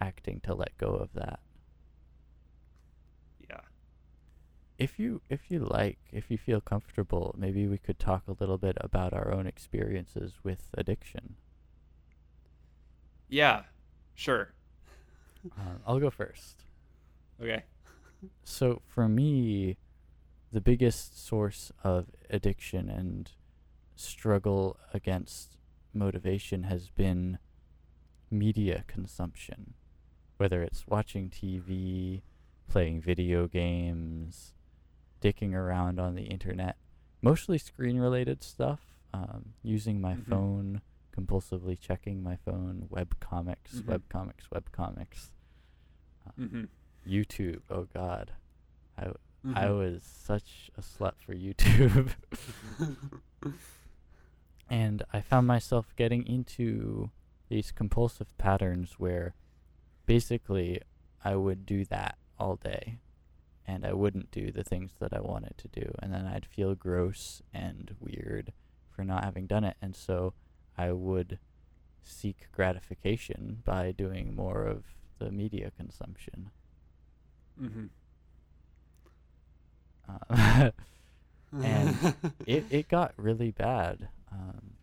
[0.00, 1.40] acting to let go of that.
[3.48, 3.60] Yeah.
[4.78, 8.58] If you if you like, if you feel comfortable, maybe we could talk a little
[8.58, 11.36] bit about our own experiences with addiction.
[13.28, 13.62] Yeah.
[14.14, 14.52] Sure.
[15.56, 16.64] Um, I'll go first.
[17.40, 17.64] Okay.
[18.44, 19.76] So for me,
[20.50, 23.30] the biggest source of addiction and
[23.98, 25.56] struggle against
[25.92, 27.38] motivation has been
[28.30, 29.74] media consumption.
[30.36, 32.22] Whether it's watching TV,
[32.68, 34.54] playing video games,
[35.20, 36.76] dicking around on the internet,
[37.22, 38.80] mostly screen related stuff,
[39.12, 40.26] um, using my Mhm.
[40.26, 40.80] phone,
[41.16, 43.86] compulsively checking my phone, web comics, Mhm.
[43.86, 45.32] web comics, web comics.
[46.38, 46.64] Mm-hmm.
[47.06, 47.62] YouTube.
[47.70, 48.32] Oh God,
[48.96, 49.12] I
[49.54, 49.78] I Mhm.
[49.78, 52.14] was such a slut for YouTube,
[54.68, 57.10] and I found myself getting into
[57.48, 59.34] these compulsive patterns where,
[60.06, 60.80] basically,
[61.24, 62.98] I would do that all day,
[63.66, 66.74] and I wouldn't do the things that I wanted to do, and then I'd feel
[66.74, 68.52] gross and weird
[68.90, 70.34] for not having done it, and so
[70.76, 71.38] I would
[72.02, 74.84] seek gratification by doing more of
[75.18, 76.50] the media consumption.
[77.60, 77.86] mm-hmm.
[80.30, 80.70] Uh,
[81.62, 82.14] and
[82.46, 84.08] it it got really bad.
[84.32, 84.74] Um,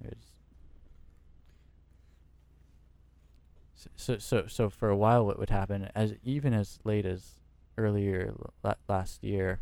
[0.00, 0.32] there's
[3.94, 7.38] so, so so for a while, what would happen as even as late as
[7.78, 8.34] earlier
[8.88, 9.60] last year,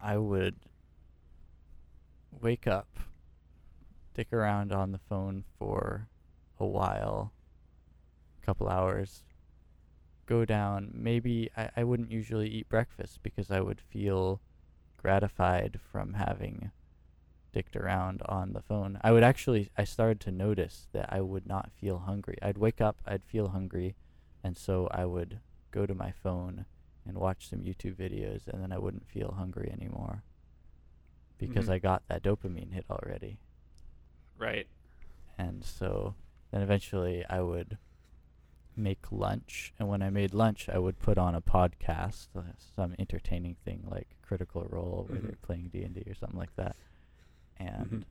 [0.00, 0.56] I would
[2.40, 3.00] wake up,
[4.14, 6.08] dick around on the phone for
[6.58, 7.32] a while,
[8.42, 9.24] a couple hours,
[10.26, 10.90] go down.
[10.94, 14.40] Maybe I, I wouldn't usually eat breakfast because I would feel
[14.96, 16.70] gratified from having
[17.52, 18.98] dicked around on the phone.
[19.02, 22.36] I would actually, I started to notice that I would not feel hungry.
[22.42, 23.96] I'd wake up, I'd feel hungry,
[24.44, 25.40] and so I would
[25.70, 26.66] go to my phone
[27.06, 30.22] and watch some YouTube videos, and then I wouldn't feel hungry anymore
[31.38, 31.72] because Mhm.
[31.72, 33.38] I got that dopamine hit already.
[34.38, 34.66] right.
[35.38, 36.14] And so
[36.50, 37.78] then eventually I would
[38.76, 39.72] make lunch.
[39.78, 43.84] And when I made lunch, I would put on a podcast, uh, some entertaining thing
[43.90, 45.42] like Critical Role, where they're Mhm.
[45.42, 46.76] playing D&D or something like that.
[47.58, 48.04] And Mhm.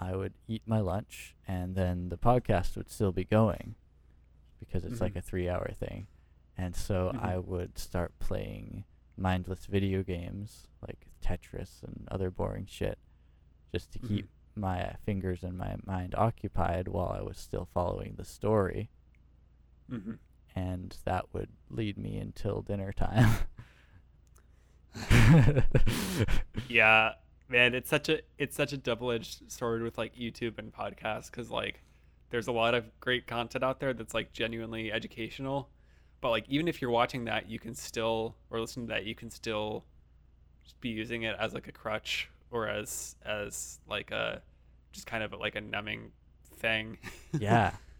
[0.00, 3.74] I would eat my lunch, and then the podcast would still be going
[4.58, 5.18] because it's like Mhm.
[5.18, 6.06] a three-hour thing.
[6.56, 7.20] And so Mhm.
[7.22, 8.84] I would start playing
[9.16, 12.98] mindless video games like Tetris and other boring shit
[13.72, 14.60] just to keep Mhm.
[14.60, 18.90] my fingers and my mind occupied while I was still following the story,
[19.92, 20.12] Mm-hmm.
[20.56, 23.30] and that would lead me until dinner time.
[26.68, 27.12] yeah
[27.48, 31.50] man it's such a it's such a double-edged sword with like youtube and podcasts because
[31.50, 31.82] like
[32.30, 35.68] there's a lot of great content out there that's like genuinely educational
[36.20, 39.14] but like even if you're watching that you can still or listening to that you
[39.14, 39.84] can still
[40.62, 44.40] just be using it as like a crutch or as as like a
[44.92, 46.12] just kind of like a numbing
[46.56, 46.96] thing
[47.38, 47.72] yeah,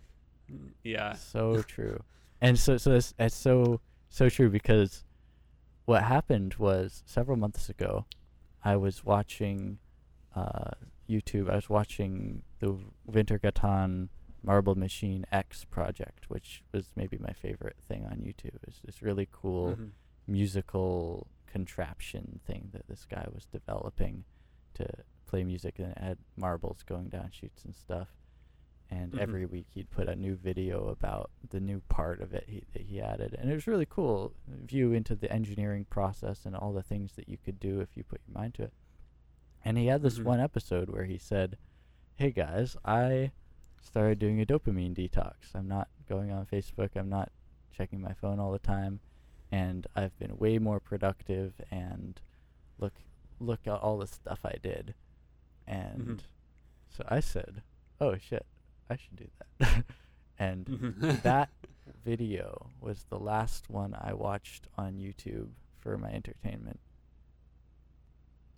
[0.83, 2.03] yeah so true.
[2.41, 5.05] And so so it's, it's so so true because
[5.87, 8.07] what happened was several months ago,
[8.65, 9.79] I was watching
[10.35, 10.71] uh,
[11.09, 12.79] YouTube, I was watching the
[13.11, 14.09] Wintergatan
[14.43, 18.57] Marble Machine X project, which was maybe my favorite thing on YouTube.
[18.67, 19.91] It's this really cool Mhm.
[20.27, 24.25] musical contraption thing that this guy was developing
[24.75, 24.87] to
[25.27, 28.09] play music and it had marbles going down chutes and stuff.
[28.97, 29.19] And Mhm.
[29.19, 32.83] every week he'd put a new video about the new part of it he, that
[32.83, 36.83] he added, and it was really cool view into the engineering process and all the
[36.83, 38.73] things that you could do if you put your mind to it.
[39.65, 40.25] And he had this Mhm.
[40.25, 41.59] one episode where he said,
[42.15, 43.33] "Hey guys, I
[43.81, 45.55] started doing a dopamine detox.
[45.57, 46.95] I'm not going on Facebook.
[46.95, 47.33] I'm not
[47.73, 49.01] checking my phone all the time,
[49.51, 51.61] and I've been way more productive.
[51.71, 52.21] And
[52.79, 52.95] look,
[53.41, 54.95] look at all the stuff I did."
[55.67, 56.23] And
[56.89, 57.63] so I said,
[58.01, 58.47] "Oh shit,
[58.91, 59.29] I should do
[59.59, 59.85] that."
[60.39, 60.67] and
[61.23, 61.51] that
[62.05, 65.49] video was the last one I watched on YouTube
[65.81, 66.81] for my entertainment.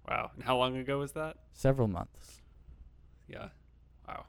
[0.08, 0.30] wow.
[0.34, 1.36] And how long ago was that?
[1.52, 2.40] Several months.
[3.28, 3.48] Yeah.
[4.06, 4.24] Wow.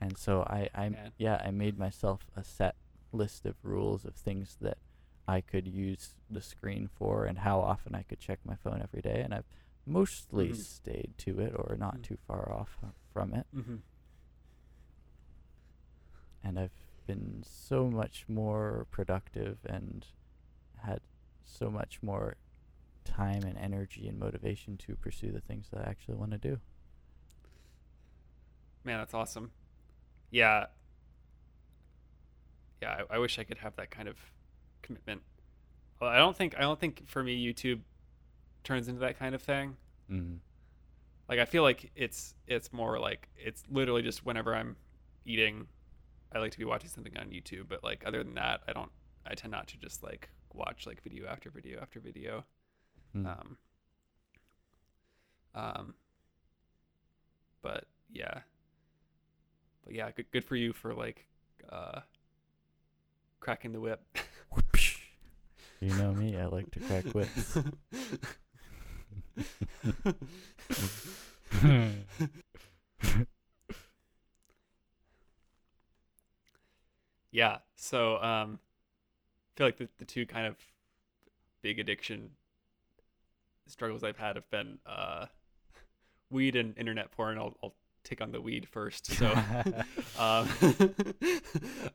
[0.00, 1.12] And so I, I Man.
[1.18, 2.74] yeah, I made myself a set
[3.12, 4.78] list of rules of things that
[5.26, 9.00] I could use the screen for and how often I could check my phone every
[9.00, 9.46] day and I've
[9.86, 10.56] mostly Mhm.
[10.56, 12.02] stayed to it or not Mm.
[12.02, 12.76] too far off
[13.14, 13.76] from it Mm-hmm.
[16.42, 16.70] and I've
[17.06, 20.06] been so much more productive and
[20.84, 21.00] had
[21.44, 22.36] so much more
[23.04, 26.58] time and energy and motivation to pursue the things that I actually want to do.
[28.84, 29.50] Man, that's awesome.
[30.30, 30.66] Yeah.
[32.82, 34.16] Yeah, I, I wish I could have that kind of
[34.82, 35.22] commitment.
[36.00, 37.80] Well, I don't think I don't think for me YouTube
[38.64, 39.76] turns into that kind of thing.
[40.10, 40.38] Mm.
[41.28, 44.76] Like I feel like it's it's more like it's literally just whenever I'm
[45.24, 45.66] eating,
[46.32, 47.64] I like to be watching something on YouTube.
[47.68, 48.90] But like other than that, I don't.
[49.26, 52.44] I tend not to just like watch like video after video after video.
[53.16, 53.26] Mm.
[53.26, 53.56] Um,
[55.54, 55.94] um,
[57.62, 58.40] but yeah,
[59.84, 61.26] but yeah, good good for you for like
[61.70, 62.00] uh,
[63.40, 64.02] cracking the whip.
[65.84, 67.58] You know me, I like to crack whips.
[77.32, 78.58] yeah, so um,
[79.54, 80.56] I feel like the the two kind of
[81.62, 82.30] big addiction
[83.66, 85.26] struggles I've had have been uh,
[86.30, 87.38] weed and internet porn.
[87.38, 89.06] I'll, I'll take on the weed first.
[89.06, 89.32] So,
[90.18, 90.48] um,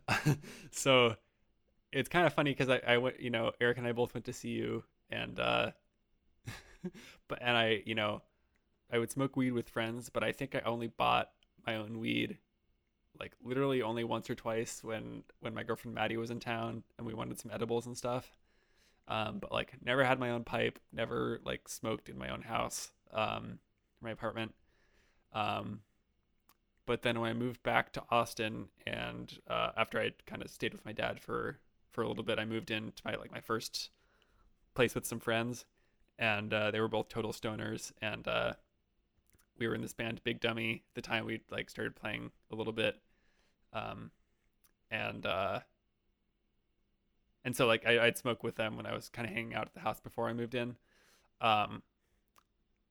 [0.72, 1.16] so
[1.92, 4.26] it's kind of funny because I, I went, you know, Eric and I both went
[4.26, 5.72] to CU, and uh,
[7.28, 8.22] but and I, you know,
[8.92, 11.30] I would smoke weed with friends, but I think I only bought
[11.66, 12.38] my own weed
[13.20, 17.06] like literally only once or twice when when my girlfriend Maddie was in town and
[17.06, 18.32] we wanted some edibles and stuff.
[19.08, 22.92] Um, but like never had my own pipe, never like smoked in my own house,
[23.12, 23.60] um,
[24.02, 24.54] my apartment.
[25.34, 25.82] Um,
[26.86, 30.74] but then when I moved back to Austin and uh, after I kind of stayed
[30.74, 31.60] with my dad for
[31.92, 33.90] for a little bit, I moved into my like my first
[34.76, 35.66] place with some friends,
[36.20, 38.54] and uh, they were both total stoners, and uh,
[39.58, 40.84] we were in this band Big Dummy.
[40.94, 43.00] The time we like started playing a little bit,
[43.74, 44.12] um,
[44.92, 45.62] and uh,
[47.46, 49.66] and so like I, I'd smoke with them when I was kind of hanging out
[49.66, 50.76] at the house before I moved in.
[51.40, 51.82] Um,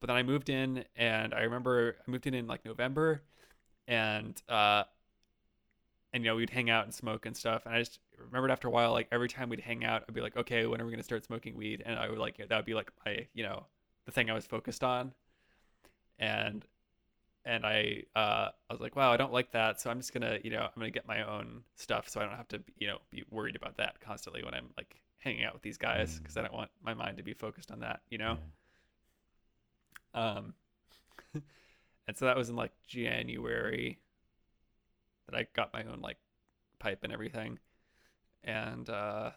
[0.01, 3.21] but then I moved in, and I remember I moved in in like November,
[3.87, 4.85] and uh,
[6.15, 7.67] and you know we'd hang out and smoke and stuff.
[7.67, 10.21] And I just remembered after a while, like every time we'd hang out, I'd be
[10.21, 11.83] like, okay, when are we gonna start smoking weed?
[11.85, 13.67] And I would like that would be like my you know
[14.07, 15.13] the thing I was focused on,
[16.19, 16.65] and
[17.45, 20.39] and I uh, I was like, wow, I don't like that, so I'm just gonna
[20.43, 22.99] you know I'm gonna get my own stuff, so I don't have to you know
[23.11, 26.43] be worried about that constantly when I'm like hanging out with these guys because I
[26.43, 28.39] don't want my mind to be focused on that, you know.
[30.15, 30.55] Um,
[31.35, 33.99] and so that was in like January
[35.29, 36.19] that I got my own like
[36.79, 37.59] pipe and everything,
[38.45, 39.31] and uh,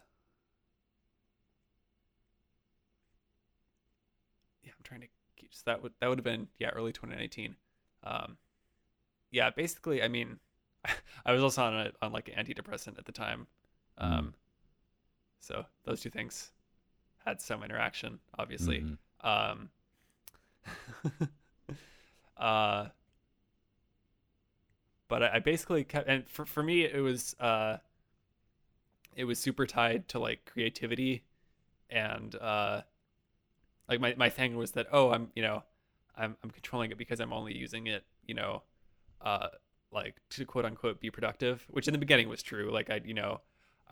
[4.62, 5.06] yeah, I'm trying to.
[5.50, 7.56] So that would that would have been yeah early 2019.
[8.04, 8.36] Um,
[9.30, 10.38] yeah, basically, I mean,
[11.26, 13.46] I was also on a, on like an antidepressant at the time.
[13.98, 14.34] Um, Mm.
[15.40, 16.52] so those two things
[17.24, 18.84] had some interaction, obviously.
[18.84, 18.98] Mhm.
[19.22, 19.70] Um,
[22.36, 22.86] uh,
[25.08, 27.78] but I, I basically kept, and for, for me, it was, uh,
[29.16, 31.24] it was super tied to like creativity
[31.90, 32.82] and, uh,
[33.88, 35.62] like my, my thing was that, oh, I'm, you know,
[36.16, 38.62] I'm, I'm controlling it because I'm only using it, you know,
[39.20, 39.48] uh,
[39.90, 42.70] like to quote unquote be productive, which in the beginning was true.
[42.72, 43.40] Like I, you know,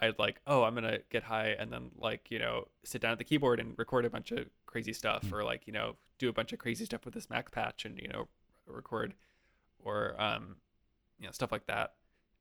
[0.01, 3.19] I'd like, oh, I'm gonna get high and then like, you know, sit down at
[3.19, 5.33] the keyboard and record a bunch of crazy stuff Mm.
[5.33, 7.99] or like, you know, do a bunch of crazy stuff with this Max patch and,
[7.99, 8.29] you know,
[8.67, 9.13] record
[9.85, 10.57] or um,
[11.19, 11.95] you know, stuff like that.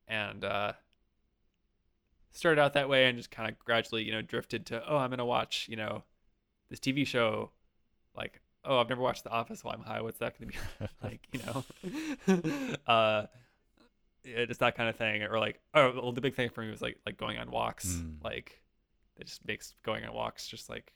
[0.08, 0.72] And uh
[2.32, 5.10] started out that way and just kind of gradually, you know, drifted to, oh, I'm
[5.10, 6.04] gonna watch, you know,
[6.68, 7.50] this TV show,
[8.16, 10.00] like, oh, I've never watched The Office while I'm high.
[10.00, 10.58] What's that gonna be
[11.02, 11.26] like?
[11.32, 13.26] You know, uh,
[14.24, 15.22] yeah, just that kind of thing.
[15.22, 17.86] Or like, oh, well, the big thing for me was like, like going on walks.
[17.88, 18.22] Mm.
[18.22, 18.60] Like,
[19.16, 20.92] it just makes going on walks just like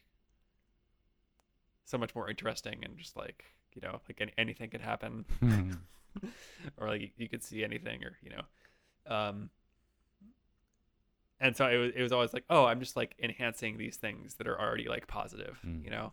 [1.85, 5.73] so much more interesting and just like, you know, like any, anything could happen Hmm.
[6.79, 9.51] or like you, you could see anything or you know um
[11.41, 14.35] and so it was, it was always like oh i'm just like enhancing these things
[14.35, 15.85] that are already like positive Mm.
[15.85, 16.13] you know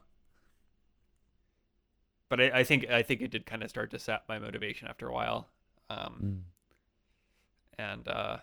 [2.30, 4.88] but I, I think i think it did kind of start to sap my motivation
[4.88, 5.48] after a while
[5.90, 6.42] um Mm.
[7.78, 8.38] and uh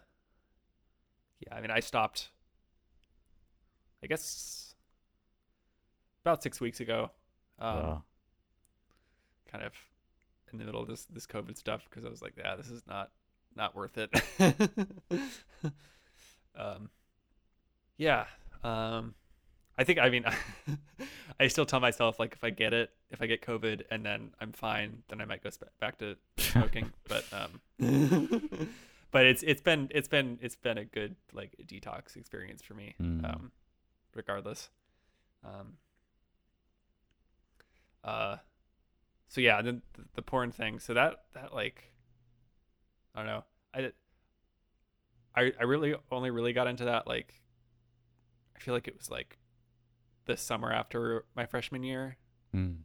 [1.41, 2.29] yeah i mean i stopped
[4.03, 4.75] i guess
[6.25, 7.11] about six weeks ago
[7.59, 8.03] um Wow.
[9.51, 9.73] kind of
[10.53, 12.83] in the middle of this this COVID stuff because I was like, yeah, this is
[12.87, 13.11] not
[13.55, 14.11] not worth it.
[16.59, 16.91] um,
[17.97, 18.27] yeah.
[18.63, 19.15] Um,
[19.77, 20.25] I think I mean,
[21.41, 24.31] I still tell myself like if I get it, if I get COVID and then
[24.41, 26.93] I'm fine, then I might go sp- back to smoking.
[27.09, 28.69] but um,
[29.11, 32.95] but it's it's been it's been it's been a good like detox experience for me.
[33.01, 33.25] Mm.
[33.25, 33.53] Um,
[34.15, 34.71] regardless.
[35.45, 35.75] Um.
[38.05, 38.37] Uh
[39.29, 40.79] so yeah, then the, the porn thing.
[40.79, 41.93] So that that like,
[43.15, 43.45] I don't know.
[43.75, 43.93] I
[45.39, 47.35] I I really only really got into that like.
[48.57, 49.39] I feel like it was like,
[50.27, 52.17] the summer after my freshman year.
[52.55, 52.79] Mm.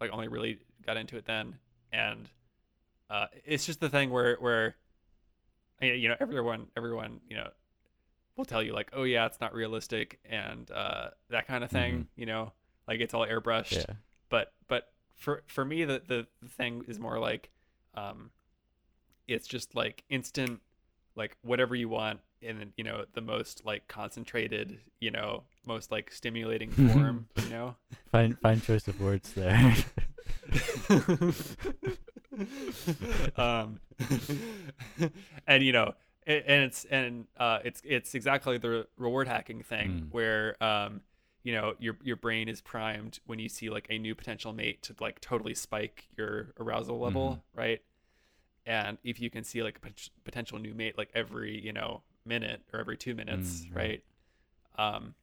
[0.00, 1.58] Like only really got into it then,
[1.92, 2.28] and
[3.10, 4.76] uh, it's just the thing where where,
[5.80, 7.48] you know, everyone everyone you know,
[8.36, 12.08] will tell you like, oh yeah, it's not realistic and uh, that kind of thing.
[12.16, 12.52] You know,
[12.88, 13.94] like it's all airbrushed Yeah.
[14.28, 17.50] but but for for me the, the the thing is more like
[17.94, 18.30] um
[19.26, 20.60] it's just like instant
[21.16, 26.12] like whatever you want in you know the most like concentrated you know most like
[26.12, 27.74] stimulating form you know
[28.12, 29.74] Fine, fine choice of words there.
[33.36, 33.80] um
[35.46, 35.92] and you know
[36.26, 40.12] it, and it's and uh it's it's exactly the reward hacking thing Mm.
[40.12, 41.00] where um
[41.42, 44.82] you know your your brain is primed when you see like a new potential mate
[44.82, 47.82] to like totally spike your arousal level right
[48.66, 52.02] and if you can see like a pot- potential new mate like every you know
[52.24, 54.02] minute or every two minutes Mm, right.
[54.78, 55.14] right um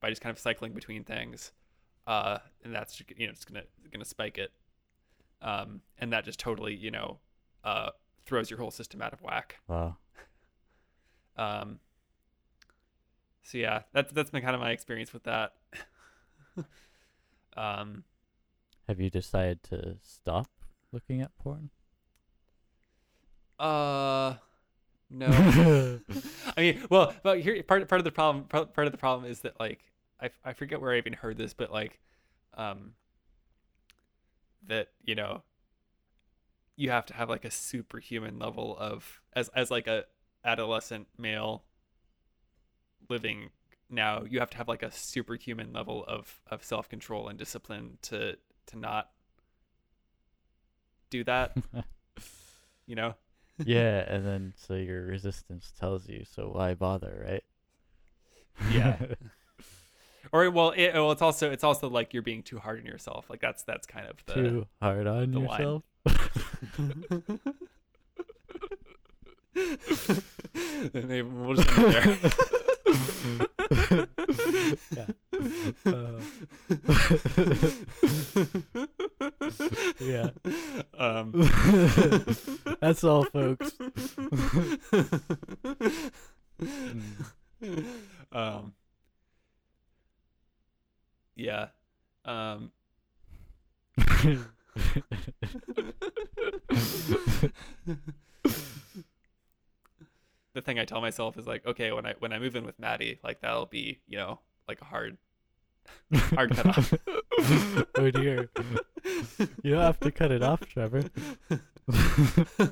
[0.00, 1.52] by just kind of cycling between things
[2.06, 4.52] uh and that's you know it's gonna gonna spike it
[5.42, 7.18] um and that just totally you know
[7.64, 7.90] uh
[8.24, 9.96] throws your whole system out of whack wow.
[11.36, 11.78] um
[13.42, 15.54] so yeah that's that's been kind of my experience with that
[17.56, 18.04] um
[18.88, 20.48] Have you decided to stop
[20.92, 21.70] looking at porn?
[23.58, 24.34] Uh
[25.10, 26.00] no
[26.56, 29.30] I mean, well, but here part part of the problem part, part of the problem
[29.30, 29.80] is that like
[30.20, 31.98] I, I forget where I even heard this, but like,
[32.54, 32.92] um,
[34.66, 35.42] that you know,
[36.76, 40.04] you have to have like a superhuman level of as as like a
[40.44, 41.64] adolescent male
[43.08, 43.50] living
[43.90, 47.98] now, you have to have like a superhuman level of of self control and discipline
[48.02, 48.36] to
[48.66, 49.10] to not
[51.10, 51.56] do that.
[52.86, 53.14] You know.
[53.64, 57.44] Yeah, and then so your resistance tells you, so why bother, right?
[58.72, 58.96] Yeah.
[60.32, 63.28] or well it, well it's also it's also like you're being too hard on yourself
[63.28, 65.60] like that's that's kind of the Too hard on the line.
[65.60, 65.82] yourself.
[70.94, 72.34] Maybe we'll just end it
[74.96, 75.06] yeah.
[75.84, 76.20] there.
[80.00, 80.30] Yeah.
[80.98, 81.32] um
[82.80, 83.72] That's all, folks.
[88.32, 88.72] um
[91.36, 91.66] yeah
[92.24, 92.70] um
[100.54, 102.78] the thing I tell myself is like, okay, when I when I move in with
[102.78, 105.18] Maddie, like that'll be, you know, like a hard
[106.14, 106.94] hard cut off.
[107.98, 108.48] oh dear.
[109.62, 111.04] You don't have to cut it off, Trevor.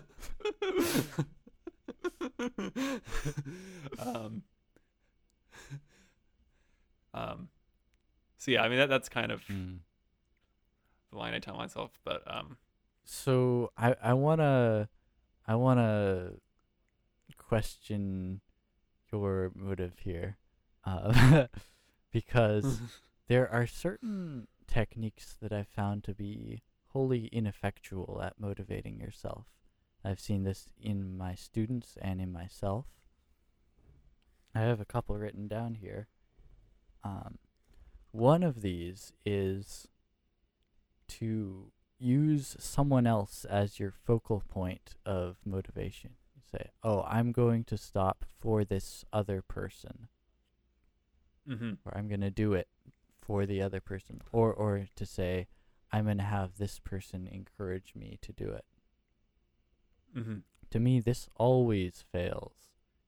[3.99, 4.43] um
[7.15, 7.49] um
[8.39, 9.79] so yeah, I mean that that's kind of Mm.
[11.11, 12.57] the line I tell myself, but um
[13.05, 14.89] So I I wanna
[15.47, 16.33] I wanna
[17.53, 18.41] question
[19.13, 20.39] your motive here,
[20.87, 21.49] uh,
[22.11, 22.81] because
[23.29, 26.63] there are certain techniques that I've found to be
[26.95, 29.49] wholly ineffectual at motivating yourself.
[30.03, 32.87] I've seen this in my students and in myself.
[34.55, 36.09] I have a couple written down here.
[37.05, 37.37] Um,
[38.13, 39.89] one of these is
[41.09, 46.13] to use someone else as your focal point of motivation.
[46.53, 50.09] Say, "Oh, I'm going to stop for this other person."
[51.49, 51.73] mm-hmm.
[51.85, 52.69] or I'm gonna do it
[53.21, 55.47] for the other person, or or to say
[55.93, 58.65] I'm gonna have this person encourage me to do it.
[60.17, 60.39] Mm-hmm.
[60.71, 62.55] To me, this always fails.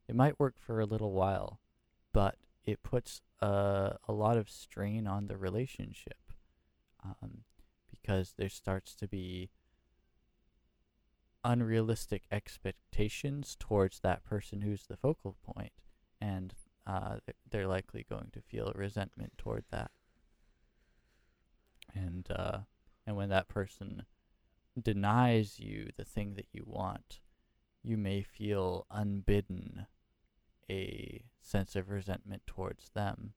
[0.08, 1.60] It might work for a little while,
[2.12, 6.32] but it puts a a lot of strain on the relationship,
[7.04, 7.44] um,
[7.90, 9.50] because there starts to be
[11.44, 15.72] unrealistic expectations towards that person who's the focal point,
[16.20, 16.54] and
[16.86, 17.16] uh,
[17.50, 19.90] they're likely going to feel resentment toward that.
[21.94, 22.58] And uh,
[23.06, 24.04] and when that person
[24.80, 27.20] denies you the thing that you want,
[27.82, 29.86] you may feel unbidden
[30.70, 33.34] a sense of resentment towards them.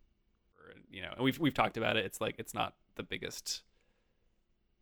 [0.89, 2.05] You know, and we've we've talked about it.
[2.05, 3.63] It's like it's not the biggest.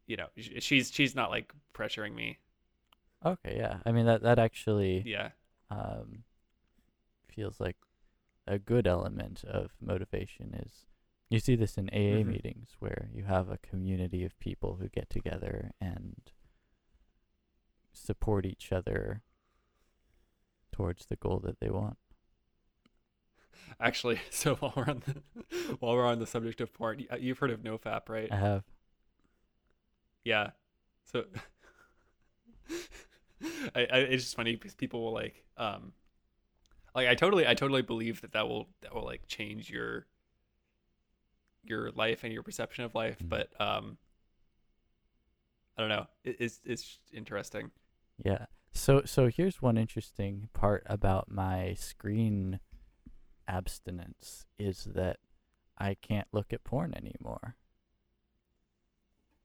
[0.07, 2.37] You know, she's she's not like pressuring me.
[3.25, 3.79] Okay, yeah.
[3.85, 5.31] I mean that that actually Yeah.
[5.71, 6.23] um,
[7.27, 7.77] feels like
[8.47, 10.85] a good element of motivation is
[11.29, 12.27] you see this in AA Mhm.
[12.27, 16.31] meetings where you have a community of people who get together and
[17.93, 19.23] support each other
[20.71, 21.97] towards the goal that they want.
[23.79, 27.39] Actually, so while we're on the while we're on the subject of porn, y- you've
[27.39, 28.31] heard of NoFap, right?
[28.31, 28.63] I have
[30.23, 30.51] Yeah.
[31.05, 31.25] So
[33.75, 35.93] I, I it's just funny because people will like um
[36.93, 40.07] like I totally I totally believe that that will that will like change your
[41.63, 43.29] your life and your perception of life, Mhm.
[43.29, 43.97] but um
[45.77, 46.07] I don't know.
[46.23, 47.71] It, it's it's interesting.
[48.23, 48.45] Yeah.
[48.73, 52.59] So so here's one interesting part about my screen
[53.47, 55.17] abstinence is that
[55.77, 57.55] I can't look at porn anymore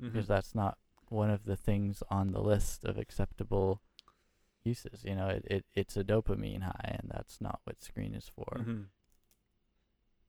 [0.01, 0.13] Mhm.
[0.13, 0.79] because that's not
[1.11, 3.83] one of the things on the list of acceptable
[4.65, 5.05] uses.
[5.05, 8.57] You know, it, it it's a dopamine high and that's not what screen is for.
[8.59, 8.87] Mhm.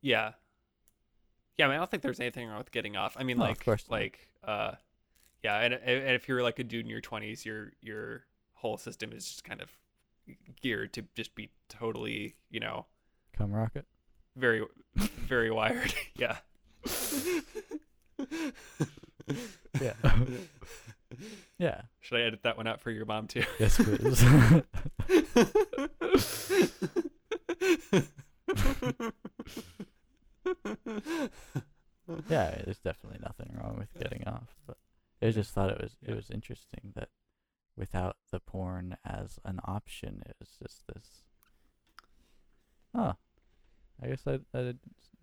[0.01, 0.33] Yeah.
[1.57, 3.15] Yeah, I mean, I don't think there's anything wrong with getting off.
[3.19, 4.71] I mean, No, of like, course like, uh,
[5.43, 9.11] yeah, and, and if you're like a dude in your 20s, your your whole system
[9.11, 9.69] is just kind of
[10.61, 12.85] geared to just be totally, you know,
[13.33, 13.85] Come rocket.
[14.35, 14.63] very,
[14.95, 15.93] very wired.
[16.15, 16.37] yeah.
[19.81, 19.93] Yeah.
[21.57, 21.81] yeah.
[21.99, 23.43] Should I edit that one out for your mom too?
[23.59, 24.23] Yes, please.
[32.29, 34.77] yeah, there's definitely nothing wrong with getting off, but
[35.21, 36.11] I just thought it was Yeah.
[36.11, 37.09] it was interesting that
[37.77, 41.23] without the porn as an option, it was just this.
[42.95, 43.13] Huh.
[44.01, 44.73] I guess I I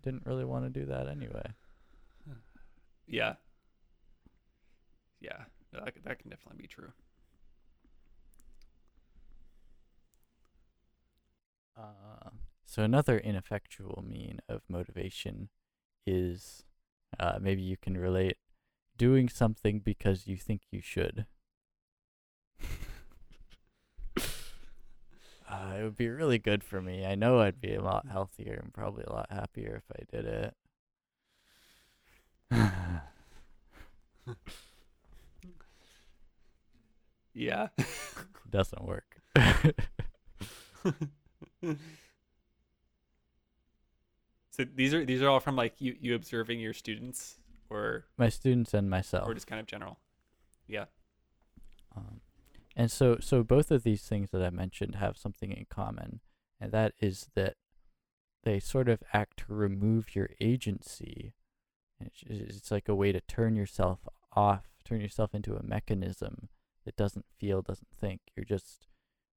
[0.01, 1.53] didn't really want to do that anyway.
[3.07, 3.35] Yeah.
[5.21, 5.43] Yeah.
[5.71, 6.91] That, that can definitely be true.
[11.77, 12.29] Uh,
[12.65, 15.49] so another ineffectual mean of motivation
[16.05, 16.65] is
[17.19, 18.37] uh, maybe you can relate
[18.97, 21.25] doing something because you think you should.
[25.49, 27.05] uh, it would be really good for me.
[27.05, 30.25] I know I'd be a lot healthier and probably a lot happier if I did
[30.25, 30.53] it.
[37.39, 37.69] Yeah.
[38.49, 39.21] Doesn't work.
[44.51, 47.37] so these are these are all from like you you observing your students
[47.69, 49.25] or My students and myself.
[49.25, 49.99] or just kind of general.
[50.67, 50.85] Yeah.
[51.95, 52.19] Um,
[52.75, 56.19] and so, so both of these things that I mentioned have something in common,
[56.59, 57.55] and that is that
[58.43, 61.35] they sort of act to remove your agency.
[61.99, 63.99] It's, it's like a way to turn yourself
[64.33, 66.49] off, turn yourself into a mechanism
[66.89, 68.19] that doesn't feel, doesn't think.
[68.35, 68.87] You're just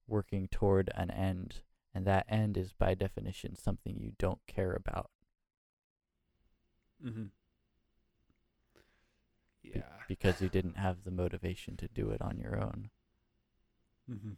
[0.08, 1.56] working toward an end,
[1.94, 5.10] and that end is by definition something you don't care about.
[7.04, 7.24] Mm-hmm.
[9.62, 9.82] be- Yeah.
[10.08, 12.88] because you didn't have the motivation to do it on your own.
[14.10, 14.32] Mm-hmm.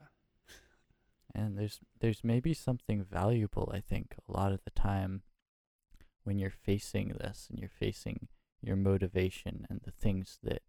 [0.00, 0.06] Yeah.
[1.40, 5.22] And there's there's maybe something valuable I think a lot of the time
[6.24, 8.26] when you're facing this and you're facing
[8.60, 10.62] your motivation and the things that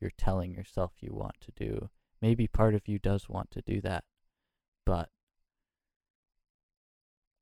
[0.00, 1.88] you're telling yourself you want to do.
[2.20, 4.04] Maybe part of you does want to do that,
[4.86, 5.10] but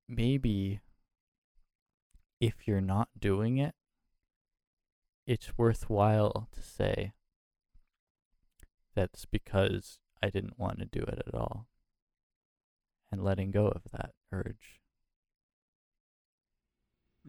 [0.09, 0.81] maybe
[2.41, 3.75] if you're not doing it,
[5.27, 7.13] it's worthwhile to say
[8.95, 11.69] that's because I didn't want to do it at all.
[13.11, 14.81] And letting go of that urge.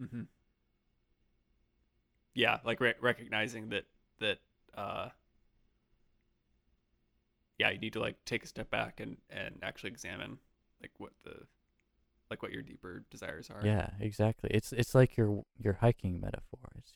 [0.00, 0.22] Mm-hmm.
[2.34, 3.84] Yeah, like re- recognizing that
[4.18, 4.38] that
[4.76, 5.08] uh,
[7.58, 10.38] yeah, you need to like take a step back and and actually examine
[10.82, 11.46] like what the
[12.30, 13.64] like what your deeper desires are.
[13.66, 14.50] Yeah, exactly.
[14.52, 16.94] It's it's like your your hiking metaphors.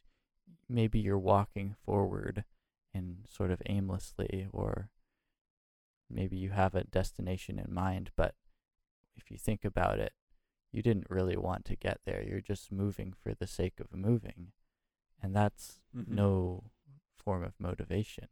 [0.69, 2.45] Maybe you're walking forward
[2.95, 4.91] and sort of aimlessly or
[6.11, 8.35] maybe you have a destination in mind, but
[9.17, 10.13] if you think about it,
[10.73, 12.23] you didn't really want to get there.
[12.23, 14.53] You're just moving for the sake of moving.
[15.23, 16.15] And that's Mhm.
[16.15, 16.65] no
[17.29, 18.29] form of motivation.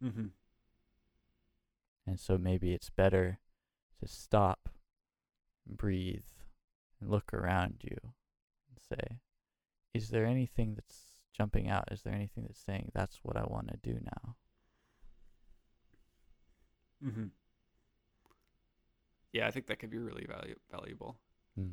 [0.00, 0.26] Mm-hmm.
[2.06, 3.40] And so maybe it's better
[4.00, 4.68] to stop,
[5.66, 6.30] breathe,
[7.00, 9.16] and look around you and say,
[9.92, 11.00] is there anything that's
[11.36, 11.88] jumping out?
[11.90, 14.36] Is there anything that's saying that's what I want to do now?
[17.04, 17.24] Mm-hmm.
[19.32, 21.18] Yeah, I think that could be really valu- valuable.
[21.58, 21.72] Mm.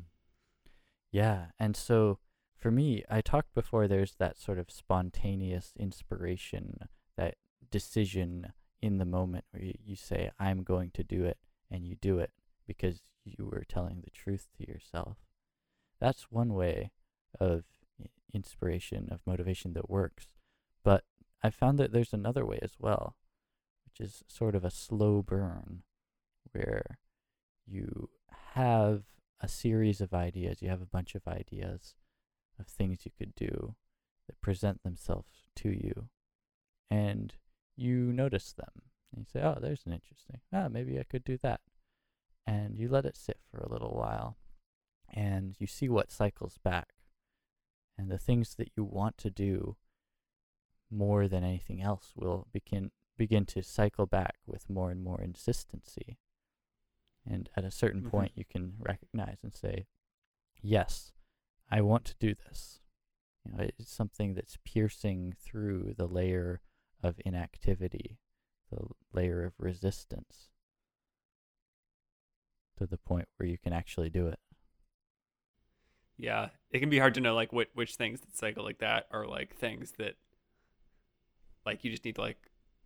[1.12, 2.18] Yeah, and so
[2.58, 6.80] for me, I talked before there's that sort of spontaneous inspiration,
[7.16, 7.36] that
[7.70, 8.52] decision
[8.82, 11.38] in the moment where you, you say, I'm going to do it,
[11.70, 12.32] and you do it
[12.66, 15.18] because you were telling the truth to yourself.
[16.00, 16.90] That's one way
[17.38, 17.64] of
[18.34, 20.26] inspiration, of motivation that works.
[20.82, 21.04] But
[21.42, 23.14] I found that there's another way as well,
[23.84, 25.82] which is sort of a slow burn
[26.52, 26.98] where
[27.66, 28.10] you
[28.54, 29.02] have
[29.40, 31.94] a series of ideas, you have a bunch of ideas
[32.58, 33.76] of things you could do
[34.26, 36.08] that present themselves to you,
[36.90, 37.34] and
[37.76, 38.82] you notice them.
[39.12, 41.60] And you say, oh, there's an interesting, ah, maybe I could do that.
[42.46, 44.36] And you let it sit for a little while,
[45.12, 46.94] and you see what cycles back.
[47.96, 49.76] And the things that you want to do
[50.90, 56.18] more than anything else will begin begin to cycle back with more and more insistency.
[57.26, 58.10] And at a certain Mhm.
[58.10, 59.88] point, you can recognize and say,
[60.62, 61.12] yes,
[61.70, 62.80] I want to do this.
[63.44, 66.60] You know, it's something that's piercing through the layer
[67.02, 68.18] of inactivity,
[68.70, 70.48] the layer of resistance,
[72.76, 74.38] to the point where you can actually do it.
[76.16, 79.06] Yeah, it can be hard to know like what which things that cycle like that
[79.12, 80.16] are like things that
[81.64, 82.38] like you just need to like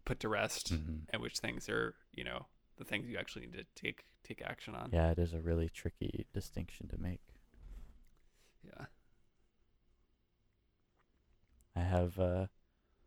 [0.05, 1.07] put to rest, Mhm.
[1.11, 4.74] and which things are you know the things you actually need to take take action
[4.74, 4.91] on.
[4.93, 7.22] Yeah, it is a really tricky distinction to make.
[11.77, 12.47] I have uh,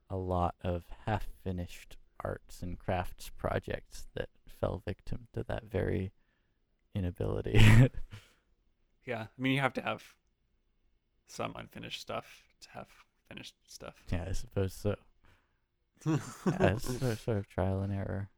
[0.09, 6.11] a lot of half finished arts and crafts projects that fell victim to that very
[6.93, 7.59] inability.
[9.05, 10.03] Yeah, I mean you have to have
[11.27, 12.25] some unfinished stuff
[12.61, 12.87] to have
[13.29, 13.93] finished stuff.
[14.11, 14.95] yeah, I suppose so.
[16.07, 16.17] Yeah,
[16.73, 18.29] it's sort of, sort of trial and error.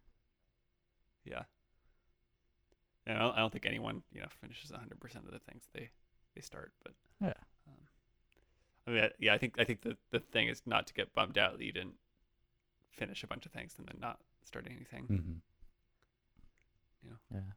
[1.23, 1.43] Yeah.
[3.07, 5.89] I don't, I don't think anyone, you know, finishes 100% of the things they
[6.35, 7.33] they start, but Yeah.
[8.87, 11.37] I mean, yeah, I think I think the the thing is not to get bummed
[11.37, 11.95] out that you didn't
[12.91, 15.03] finish a bunch of things and then not start anything.
[15.03, 15.33] Mm-hmm.
[17.03, 17.17] Yeah.
[17.33, 17.51] Yeah.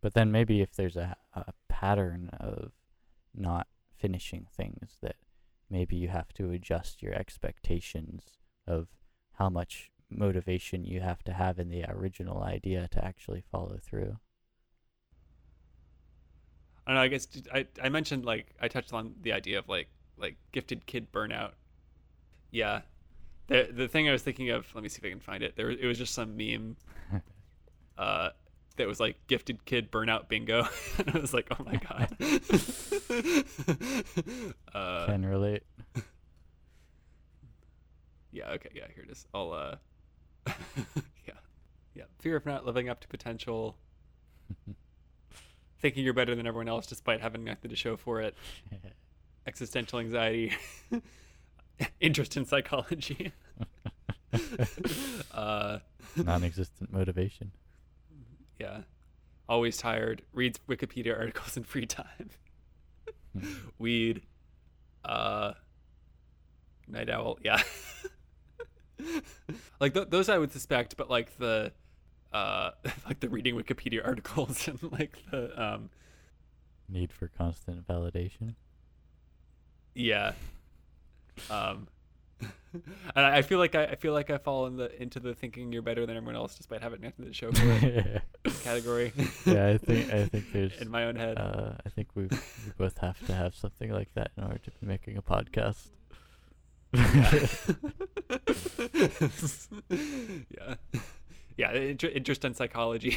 [0.00, 2.72] But then maybe if there's a, a pattern of
[3.34, 5.16] not finishing things, that
[5.70, 8.24] maybe you have to adjust your expectations
[8.66, 8.88] of
[9.34, 14.18] how much motivation you have to have in the original idea to actually follow through.
[16.86, 17.02] I don't know.
[17.02, 19.88] I guess I I mentioned like I touched on the idea of like
[20.18, 21.52] like gifted kid burnout.
[22.50, 22.82] Yeah,
[23.46, 24.66] the the thing I was thinking of.
[24.74, 25.56] Let me see if I can find it.
[25.56, 26.76] There it was just some meme.
[27.98, 28.30] Uh,
[28.76, 30.66] that was like gifted kid burnout bingo,
[30.98, 32.08] and I was like, oh my god.
[34.74, 35.62] uh, Can relate.
[38.32, 38.50] yeah.
[38.52, 38.70] Okay.
[38.74, 38.84] Yeah.
[38.94, 39.26] Here it is.
[39.34, 39.52] I'll.
[39.52, 39.76] Uh,
[41.26, 41.34] yeah.
[41.94, 42.04] Yeah.
[42.20, 43.76] Fear of not living up to potential.
[45.80, 48.36] Thinking you're better than everyone else despite having nothing to show for it.
[49.46, 50.52] Existential anxiety,
[52.00, 53.32] interest in psychology,
[55.32, 55.78] uh,
[56.16, 57.52] Non-existent motivation.
[58.60, 58.82] yeah,
[59.48, 62.30] always tired, reads Wikipedia articles in free time,
[63.38, 63.46] Hmm.
[63.78, 64.22] weed,
[65.04, 65.52] uh,
[66.86, 67.62] night owl, yeah.
[69.80, 71.72] like th- those I would suspect, but like the,
[72.32, 72.72] uh,
[73.06, 75.90] like the reading Wikipedia articles and like the, um,
[76.88, 78.54] Need for constant validation.
[79.94, 80.32] Yeah.
[81.50, 81.88] Um
[83.14, 85.72] and I feel like I, I feel like I fall in the into the thinking
[85.72, 88.22] you're better than everyone else despite having nothing to show for it
[88.64, 89.12] category.
[89.44, 91.36] yeah, I think I think there's in my own head.
[91.38, 92.38] uh, I think we we
[92.78, 95.88] both have to have something like that in order to be making a podcast.
[99.90, 100.74] yeah.
[101.58, 103.16] Yeah, inter- interest in psychology.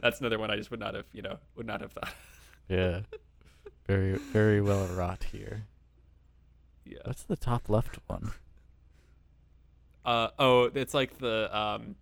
[0.00, 2.12] That's another one I just would not have, you know, would not have thought.
[2.68, 3.00] yeah.
[3.86, 5.66] Very very well wrought here.
[6.84, 6.98] Yeah.
[7.04, 8.32] What's the top left one?
[10.04, 11.96] Uh oh, it's like the um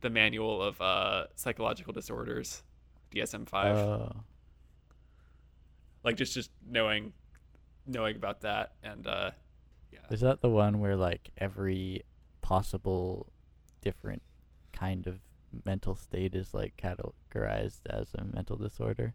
[0.00, 2.62] the manual of uh psychological disorders,
[3.14, 3.64] DSM-5.
[3.74, 4.16] Oh.
[6.04, 7.12] like just just knowing
[7.86, 9.30] knowing about that and uh
[9.92, 10.00] yeah.
[10.10, 12.02] Is that the one where like every
[12.42, 13.30] possible
[13.82, 14.22] different
[14.72, 15.20] kind of
[15.64, 19.14] mental state is like categorized as a mental disorder?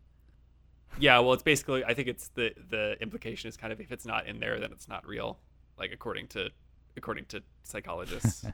[0.99, 1.83] Yeah, well, it's basically.
[1.83, 4.71] I think it's the the implication is kind of if it's not in there, then
[4.71, 5.39] it's not real.
[5.77, 6.49] Like according to
[6.95, 8.41] according to psychologists.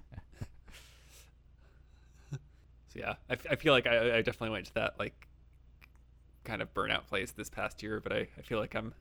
[2.31, 2.37] so
[2.95, 5.27] yeah, I, I feel like I, I definitely went to that like
[6.45, 8.93] kind of burnout place this past year, but I, I feel like I'm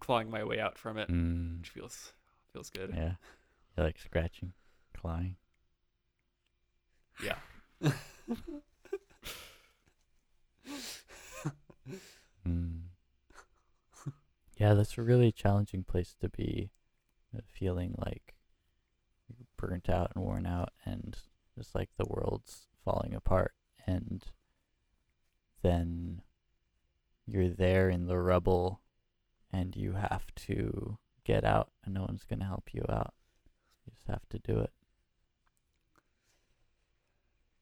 [0.00, 2.12] clawing my way out from it, Mm, which feels
[2.52, 2.92] feels good.
[2.94, 3.12] yeah.
[3.76, 4.52] You like scratching,
[4.94, 5.36] clawing.
[7.22, 7.36] Yeah.
[12.46, 12.80] Mm.
[14.58, 16.70] Yeah, that's a really challenging place to be,
[17.36, 18.34] uh, feeling like
[19.56, 21.16] burnt out and worn out, and
[21.56, 23.52] just like the world's falling apart,
[23.86, 24.24] and
[25.62, 26.22] then
[27.24, 28.80] you're there in the rubble,
[29.52, 33.14] and you have to get out, and no one's gonna help you out.
[33.86, 34.72] You just have to do it.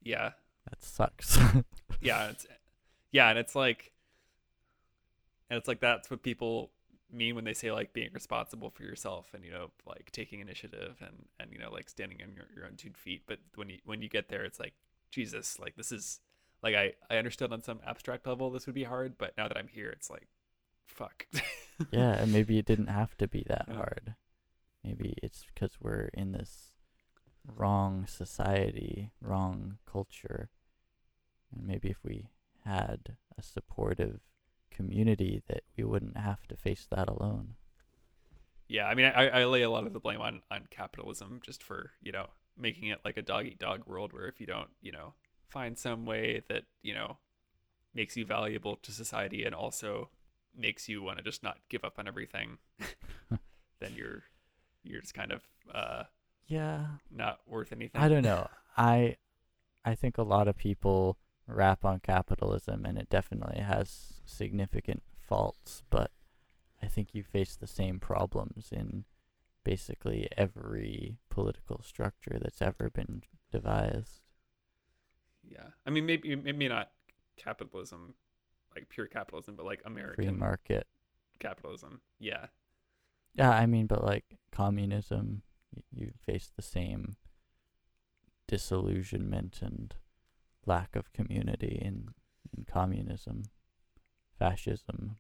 [0.03, 0.31] Yeah.
[0.71, 1.39] That sucks.
[2.01, 2.47] yeah it's
[3.11, 3.93] yeah and it's like
[5.51, 6.71] and it's like that's what people
[7.13, 10.97] mean when they say like being responsible for yourself and you know like taking initiative
[11.01, 13.79] and and you know like standing on your, your own two feet but when you
[13.85, 14.75] when you get there it's like
[15.11, 16.21] jesus like this is
[16.63, 19.57] like i i understood on some abstract level this would be hard but now that
[19.57, 20.27] i'm here it's like
[20.85, 21.27] fuck
[21.91, 23.75] yeah, and maybe it didn't have to be that Yeah.
[23.75, 24.15] hard.
[24.85, 26.73] Maybe it's because we're in this
[27.47, 30.51] wrong society, wrong culture.
[31.53, 32.29] And maybe if we
[32.65, 34.21] had a supportive
[34.77, 37.55] community that we wouldn't have to face that alone.
[38.69, 41.63] yeah i mean I, I lay a lot of the blame on on capitalism just
[41.63, 42.27] for you know
[42.57, 45.15] making it like a dog eat dog world where if you don't you know
[45.49, 47.19] find some way that you know
[47.95, 50.11] makes you valuable to society and also
[50.57, 52.59] makes you want to just not give up on everything
[53.81, 54.23] then you're
[54.83, 55.43] you're just kind of
[55.75, 56.03] uh
[56.49, 58.49] Yeah, not worth anything I don't know.
[58.77, 59.17] I
[59.85, 61.17] I think a lot of people
[61.47, 66.11] rap on capitalism and it definitely has significant faults, but
[66.83, 69.05] I think you face the same problems in
[69.65, 74.21] basically every political structure that's ever been devised.
[75.49, 76.91] yeah i mean maybe maybe not
[77.37, 78.15] capitalism
[78.75, 80.87] like pure capitalism but like American Free market.
[81.39, 82.47] capitalism yeah
[83.35, 85.43] Yeah, I mean, but like communism,
[85.93, 87.17] you face the same
[88.49, 89.95] disillusionment and
[90.67, 92.09] lack of community in,
[92.57, 93.45] in communism,
[94.39, 95.17] fascism.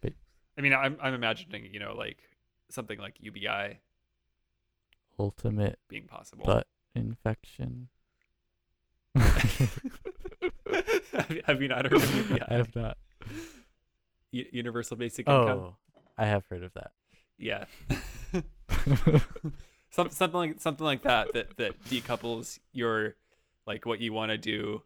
[0.00, 0.12] But,
[0.58, 2.18] i mean i'm i'm imagining you know like
[2.68, 3.48] something like ubi
[5.18, 7.88] ultimate being possible but infection.
[9.16, 9.70] have,
[11.60, 12.42] you- not heard of UBI?
[12.48, 12.96] I have not.
[14.30, 15.58] U- Universal Basic oh, Income.
[15.58, 15.76] Oh,
[16.16, 16.92] I have heard of that.
[17.38, 17.64] Yeah.
[19.90, 23.16] Some, something like something like that that that decouples your
[23.66, 24.82] like what you want to do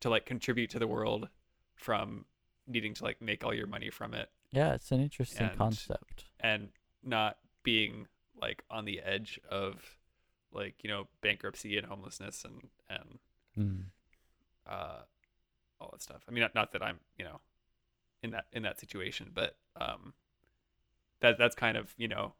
[0.00, 1.28] to like contribute to the world
[1.74, 2.24] from
[2.66, 6.24] needing to like make all your money from it yeah, it's an interesting And- concept.
[6.40, 6.68] and
[7.04, 8.06] not being
[8.40, 9.96] like on the edge of
[10.52, 13.18] like you know bankruptcy and homelessness and and
[13.58, 13.84] Mm.
[14.66, 15.00] uh,
[15.80, 16.22] all that stuff.
[16.28, 17.40] I mean, not, not that I'm, you know,
[18.22, 20.12] in that in that situation, but um,
[21.20, 22.34] that that's kind of you know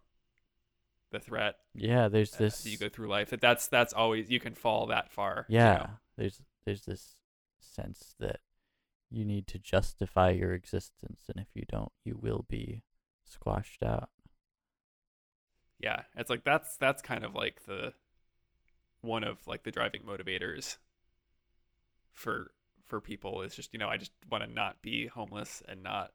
[1.11, 2.67] the threat Yeah, there's uh, this.
[2.67, 3.31] you go through life.
[3.31, 5.47] That that's that's always you can fall that far.
[5.49, 5.91] you yeah, know?
[6.17, 7.15] there's there's this
[7.61, 8.41] sense that
[9.11, 12.83] you need to justify your existence, and if you don't, you will be
[13.25, 14.11] squashed out.
[15.81, 16.03] yeah.
[16.17, 17.93] It's like that's that's kind of like the
[19.01, 20.77] one of like the driving motivators
[22.13, 22.51] for
[22.85, 26.13] for people is just you know I just want to not be homeless and not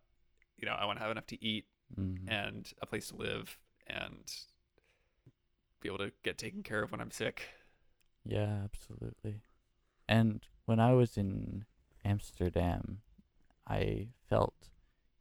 [0.58, 1.66] you know I want to have enough to eat
[2.00, 2.18] Mm.
[2.28, 4.24] and a place to live and
[5.84, 7.50] be able to get taken care of when I'm sick.
[8.26, 9.42] Yeah, absolutely.
[10.08, 11.66] And when I was in
[12.06, 13.02] Amsterdam,
[13.68, 14.70] I felt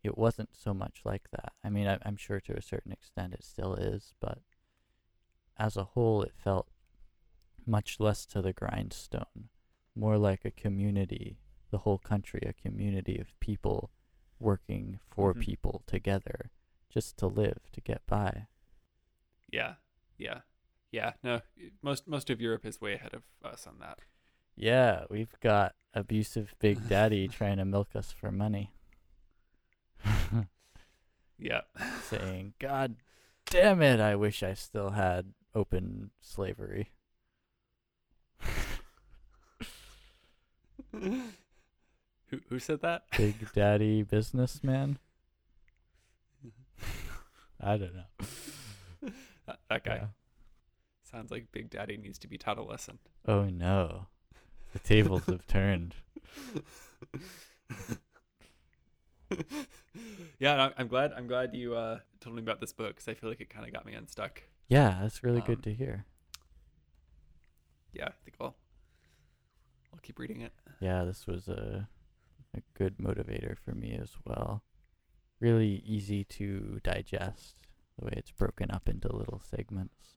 [0.02, 1.52] it wasn't so much like that.
[1.64, 4.40] I mean, I, I'm sure to a certain extent it still is, but
[5.56, 6.68] as a whole, it felt
[7.66, 9.48] much less to the grindstone,
[9.94, 11.38] more like a community,
[11.70, 13.90] the whole country, a community of people
[14.38, 15.40] working for Mhm.
[15.40, 16.50] people together
[16.90, 18.48] just to live, to get by.
[19.50, 19.74] Yeah,
[20.18, 20.40] yeah,
[20.92, 21.12] yeah.
[21.24, 21.40] No,
[21.82, 23.98] most most of Europe is way ahead of us on that.
[24.54, 28.72] Yeah, we've got abusive Big Daddy trying to milk us for money.
[31.42, 31.62] Yeah,
[32.04, 32.96] saying, God
[33.46, 36.92] damn it, I wish I still had open slavery.
[40.92, 41.22] who
[42.48, 43.06] who said that?
[43.16, 44.98] Big Daddy businessman?
[47.60, 49.10] I don't know.
[49.68, 50.06] That, guy Yeah.
[51.12, 52.98] Sounds like Big Daddy needs to be taught a lesson.
[53.26, 54.06] Oh no.
[54.72, 55.94] The tables have turned.
[60.38, 61.12] yeah, I'm glad.
[61.16, 63.66] I'm glad you uh, told me about this book because I feel like it kind
[63.66, 64.42] of got me unstuck.
[64.68, 66.06] Yeah, that's really Um, good to hear.
[67.92, 68.56] Yeah, I think I'll
[69.92, 70.52] I'll keep reading it.
[70.80, 71.88] Yeah, this was a
[72.54, 74.62] a good motivator for me as well.
[75.40, 77.56] Really easy to digest
[77.98, 80.16] the way it's broken up into little segments.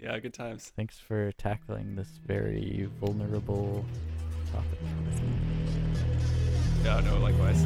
[0.00, 0.72] Yeah, good times.
[0.76, 3.84] Thanks for tackling this very vulnerable
[4.52, 4.78] topic.
[6.84, 7.64] Yeah, no, likewise.